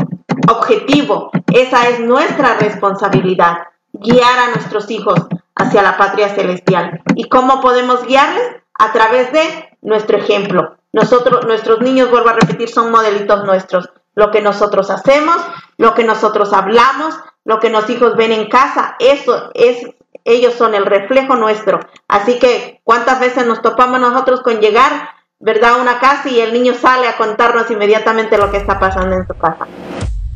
objetivo, 0.49 1.29
esa 1.53 1.89
es 1.89 1.99
nuestra 1.99 2.55
responsabilidad, 2.55 3.57
guiar 3.91 4.39
a 4.39 4.49
nuestros 4.51 4.89
hijos 4.89 5.19
hacia 5.55 5.81
la 5.81 5.97
patria 5.97 6.29
celestial. 6.29 7.01
¿Y 7.15 7.27
cómo 7.27 7.61
podemos 7.61 8.05
guiarles? 8.05 8.43
A 8.73 8.91
través 8.91 9.31
de 9.31 9.77
nuestro 9.81 10.17
ejemplo. 10.17 10.77
Nosotros, 10.91 11.45
nuestros 11.45 11.81
niños, 11.81 12.09
vuelvo 12.09 12.29
a 12.29 12.33
repetir, 12.33 12.69
son 12.69 12.91
modelitos 12.91 13.43
nuestros. 13.43 13.89
Lo 14.15 14.31
que 14.31 14.41
nosotros 14.41 14.89
hacemos, 14.89 15.35
lo 15.77 15.93
que 15.93 16.05
nosotros 16.05 16.53
hablamos, 16.53 17.15
lo 17.43 17.59
que 17.59 17.69
los 17.69 17.89
hijos 17.89 18.15
ven 18.15 18.31
en 18.31 18.49
casa, 18.49 18.95
eso 18.99 19.51
es, 19.53 19.89
ellos 20.23 20.53
son 20.53 20.73
el 20.73 20.85
reflejo 20.85 21.35
nuestro. 21.35 21.79
Así 22.07 22.39
que, 22.39 22.81
¿cuántas 22.83 23.19
veces 23.19 23.45
nos 23.45 23.61
topamos 23.61 23.99
nosotros 23.99 24.41
con 24.41 24.59
llegar, 24.59 25.09
verdad, 25.39 25.79
una 25.79 25.99
casa 25.99 26.29
y 26.29 26.39
el 26.39 26.53
niño 26.53 26.73
sale 26.73 27.07
a 27.07 27.17
contarnos 27.17 27.69
inmediatamente 27.69 28.37
lo 28.37 28.51
que 28.51 28.57
está 28.57 28.79
pasando 28.79 29.15
en 29.15 29.27
su 29.27 29.37
casa? 29.37 29.67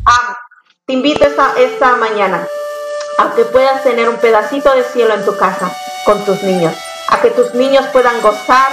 Ah, 0.05 0.37
te 0.85 0.93
invito 0.93 1.25
esta, 1.25 1.53
esta 1.57 1.95
mañana 1.95 2.47
a 3.17 3.35
que 3.35 3.43
puedas 3.45 3.83
tener 3.83 4.09
un 4.09 4.17
pedacito 4.17 4.73
de 4.73 4.83
cielo 4.83 5.13
en 5.13 5.25
tu 5.25 5.35
casa 5.37 5.71
con 6.05 6.23
tus 6.25 6.41
niños, 6.43 6.73
a 7.09 7.21
que 7.21 7.31
tus 7.31 7.53
niños 7.53 7.85
puedan 7.91 8.21
gozar 8.21 8.71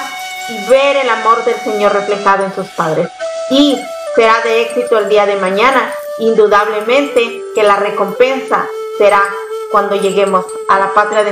y 0.49 0.71
ver 0.71 0.97
el 0.97 1.09
amor 1.09 1.45
del 1.45 1.57
Señor 1.57 1.93
reflejado 1.93 2.45
en 2.45 2.55
sus 2.55 2.69
padres. 2.69 3.09
Y 3.51 3.79
será 4.15 4.41
de 4.43 4.63
éxito 4.63 4.99
el 4.99 5.09
día 5.09 5.27
de 5.27 5.37
mañana, 5.37 5.93
indudablemente 6.19 7.43
que 7.55 7.63
la 7.63 7.77
recompensa 7.77 8.67
será 8.99 9.23
cuando 9.71 9.97
lleguemos 9.97 10.47
a 10.69 10.79
la 10.79 10.95
patria 10.95 11.25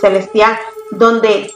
celestial, 0.00 0.58
donde, 0.90 1.54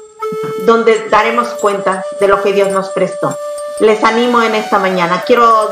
donde 0.61 1.09
daremos 1.11 1.49
cuenta 1.61 2.05
de 2.21 2.29
lo 2.29 2.43
que 2.43 2.53
Dios 2.53 2.71
nos 2.71 2.89
prestó. 2.91 3.37
Les 3.81 4.03
animo 4.05 4.43
en 4.43 4.55
esta 4.55 4.79
mañana. 4.79 5.23
Quiero 5.27 5.71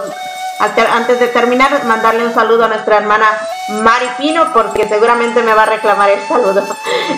Ante- 0.61 0.87
Antes 0.87 1.19
de 1.19 1.27
terminar, 1.27 1.85
mandarle 1.85 2.25
un 2.25 2.33
saludo 2.33 2.65
a 2.65 2.69
nuestra 2.69 2.99
hermana 2.99 3.27
Mari 3.83 4.07
Pino, 4.17 4.53
porque 4.53 4.89
seguramente 4.89 5.43
me 5.43 5.53
va 5.53 5.65
a 5.65 5.67
reclamar 5.67 6.11
el 6.11 6.21
saludo. 6.29 6.63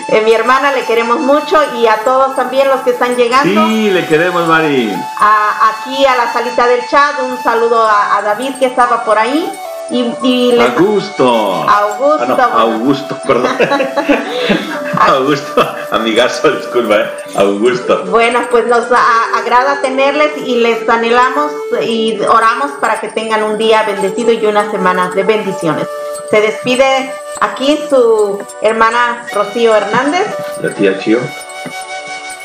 Eh, 0.09 0.21
mi 0.21 0.33
hermana 0.33 0.71
le 0.71 0.85
queremos 0.85 1.19
mucho 1.19 1.57
y 1.75 1.85
a 1.85 1.97
todos 2.03 2.35
también 2.35 2.67
los 2.69 2.81
que 2.81 2.91
están 2.91 3.15
llegando. 3.15 3.67
Sí, 3.67 3.89
le 3.91 4.05
queremos, 4.07 4.47
Mari. 4.47 4.91
A- 5.19 5.69
aquí 5.69 6.05
a 6.05 6.15
la 6.15 6.31
salita 6.33 6.65
del 6.65 6.81
chat, 6.87 7.19
un 7.21 7.41
saludo 7.43 7.83
a, 7.85 8.17
a 8.17 8.21
David 8.23 8.55
que 8.57 8.65
estaba 8.65 9.03
por 9.03 9.17
ahí. 9.19 9.51
Y, 9.89 10.05
y 10.23 10.51
les- 10.51 10.69
Augusto. 10.77 11.25
Augusto. 11.69 12.35
Ah, 12.37 12.49
no, 12.53 12.59
Augusto, 12.59 13.17
perdón. 13.25 13.51
Augusto, 14.99 15.75
amigazo, 15.91 16.51
disculpa, 16.51 16.97
¿eh? 16.97 17.05
Augusto. 17.35 18.03
Bueno, 18.07 18.39
pues 18.49 18.65
nos 18.67 18.85
agrada 18.91 19.79
tenerles 19.81 20.31
y 20.45 20.55
les 20.55 20.87
anhelamos 20.89 21.51
y 21.81 22.19
oramos 22.21 22.71
para 22.81 22.99
que 22.99 23.09
tengan 23.09 23.43
un 23.43 23.57
día 23.57 23.83
bendecido 23.83 24.31
y 24.31 24.45
unas 24.45 24.71
semanas 24.71 25.13
de 25.15 25.23
bendiciones. 25.23 25.87
Se 26.31 26.41
despide 26.41 27.13
aquí 27.39 27.79
su 27.89 28.41
hermana 28.61 29.25
Rocío 29.33 29.75
Hernández. 29.75 30.27
La 30.61 30.69
tía 30.73 30.99
Chio. 30.99 31.19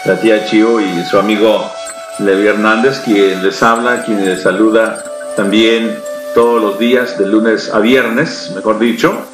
La 0.05 0.21
tía 0.21 0.45
Chio 0.47 0.81
y 0.81 1.03
su 1.05 1.19
amigo 1.19 1.71
Levi 2.19 2.47
Hernández, 2.47 3.01
quien 3.01 3.43
les 3.43 3.63
habla, 3.63 4.03
quien 4.05 4.25
les 4.25 4.43
saluda 4.43 5.03
también 5.37 6.01
todos 6.35 6.63
los 6.63 6.79
días, 6.79 7.19
de 7.19 7.27
lunes 7.27 7.73
a 7.73 7.81
viernes, 7.81 8.53
mejor 8.55 8.79
dicho, 8.79 9.27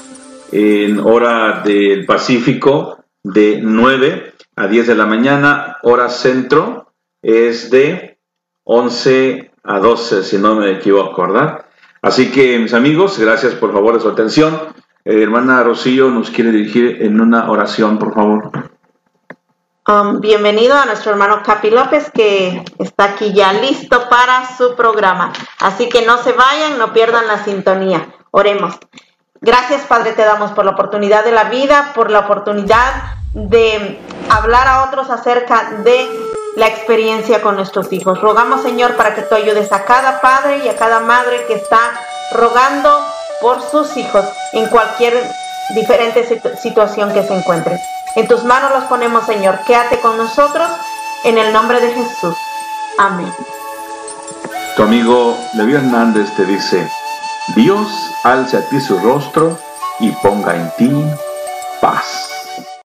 en 0.51 0.99
hora 0.99 1.63
del 1.65 2.07
Pacífico, 2.07 3.05
de 3.23 3.61
9 3.63 4.35
a 4.57 4.67
10 4.67 4.87
de 4.87 4.95
la 4.95 5.07
mañana, 5.07 5.77
hora 5.83 6.09
centro, 6.09 6.93
es 7.23 7.71
de 7.71 8.19
11 8.65 9.51
a 9.63 9.79
12, 9.79 10.25
si 10.25 10.39
no 10.39 10.57
me 10.57 10.73
equivoco, 10.73 11.23
¿verdad? 11.23 11.67
Así 12.03 12.31
que, 12.31 12.59
mis 12.59 12.75
amigos, 12.75 13.19
gracias 13.19 13.55
por 13.55 13.73
favor 13.73 13.95
de 13.95 14.01
su 14.01 14.09
atención. 14.09 14.55
Eh, 15.05 15.23
hermana 15.23 15.63
Rocío 15.63 16.11
nos 16.11 16.31
quiere 16.31 16.53
dirigir 16.53 17.03
en 17.03 17.21
una 17.21 17.51
oración, 17.51 17.99
por 17.99 18.15
favor. 18.15 18.78
Um, 19.89 20.21
bienvenido 20.21 20.77
a 20.77 20.85
nuestro 20.85 21.13
hermano 21.13 21.43
Capi 21.43 21.71
López 21.71 22.11
que 22.13 22.63
está 22.79 23.05
aquí 23.05 23.33
ya 23.33 23.55
listo 23.55 24.11
para 24.11 24.47
su 24.59 24.75
programa. 24.77 25.33
Así 25.61 25.89
que 25.89 26.03
no 26.05 26.19
se 26.19 26.33
vayan, 26.33 26.77
no 26.77 26.93
pierdan 26.93 27.27
la 27.27 27.43
sintonía. 27.43 28.07
Oremos. 28.31 28.75
Gracias 29.41 29.81
Padre 29.89 30.13
te 30.13 30.27
damos 30.27 30.51
por 30.51 30.67
la 30.67 30.73
oportunidad 30.73 31.25
de 31.25 31.33
la 31.33 31.45
vida, 31.45 31.93
por 31.95 32.11
la 32.11 32.19
oportunidad 32.19 33.15
de 33.33 33.99
hablar 34.29 34.69
a 34.69 34.85
otros 34.85 35.09
acerca 35.09 35.71
de 35.83 36.07
la 36.57 36.67
experiencia 36.67 37.41
con 37.41 37.57
nuestros 37.57 37.91
hijos. 37.91 38.21
Rogamos 38.21 38.61
Señor 38.61 38.95
para 38.95 39.15
que 39.15 39.23
tú 39.23 39.37
ayudes 39.37 39.73
a 39.73 39.87
cada 39.87 40.21
padre 40.21 40.59
y 40.67 40.69
a 40.69 40.77
cada 40.77 41.01
madre 41.01 41.47
que 41.47 41.55
está 41.55 41.93
rogando 42.33 42.91
por 43.41 43.63
sus 43.63 43.97
hijos 43.97 44.27
en 44.53 44.67
cualquier 44.67 45.15
diferente 45.75 46.29
situ- 46.29 46.55
situación 46.61 47.11
que 47.15 47.23
se 47.23 47.35
encuentre. 47.35 47.81
En 48.19 48.27
tus 48.27 48.43
manos 48.43 48.73
los 48.73 48.83
ponemos, 48.87 49.27
Señor. 49.27 49.61
Quédate 49.65 50.01
con 50.01 50.17
nosotros 50.17 50.69
en 51.23 51.39
el 51.39 51.53
nombre 51.53 51.81
de 51.81 51.93
Jesús. 51.93 52.35
Amén. 52.99 53.33
Tu 54.75 54.83
amigo 54.83 55.39
Levi 55.55 55.75
Hernández 55.75 56.29
te 56.35 56.45
dice, 56.45 56.91
Dios 57.55 57.87
alce 58.25 58.57
a 58.57 58.69
ti 58.69 58.81
su 58.81 58.99
rostro 58.99 59.57
y 60.01 60.11
ponga 60.11 60.57
en 60.57 60.69
ti 60.77 60.91
paz. 61.81 62.38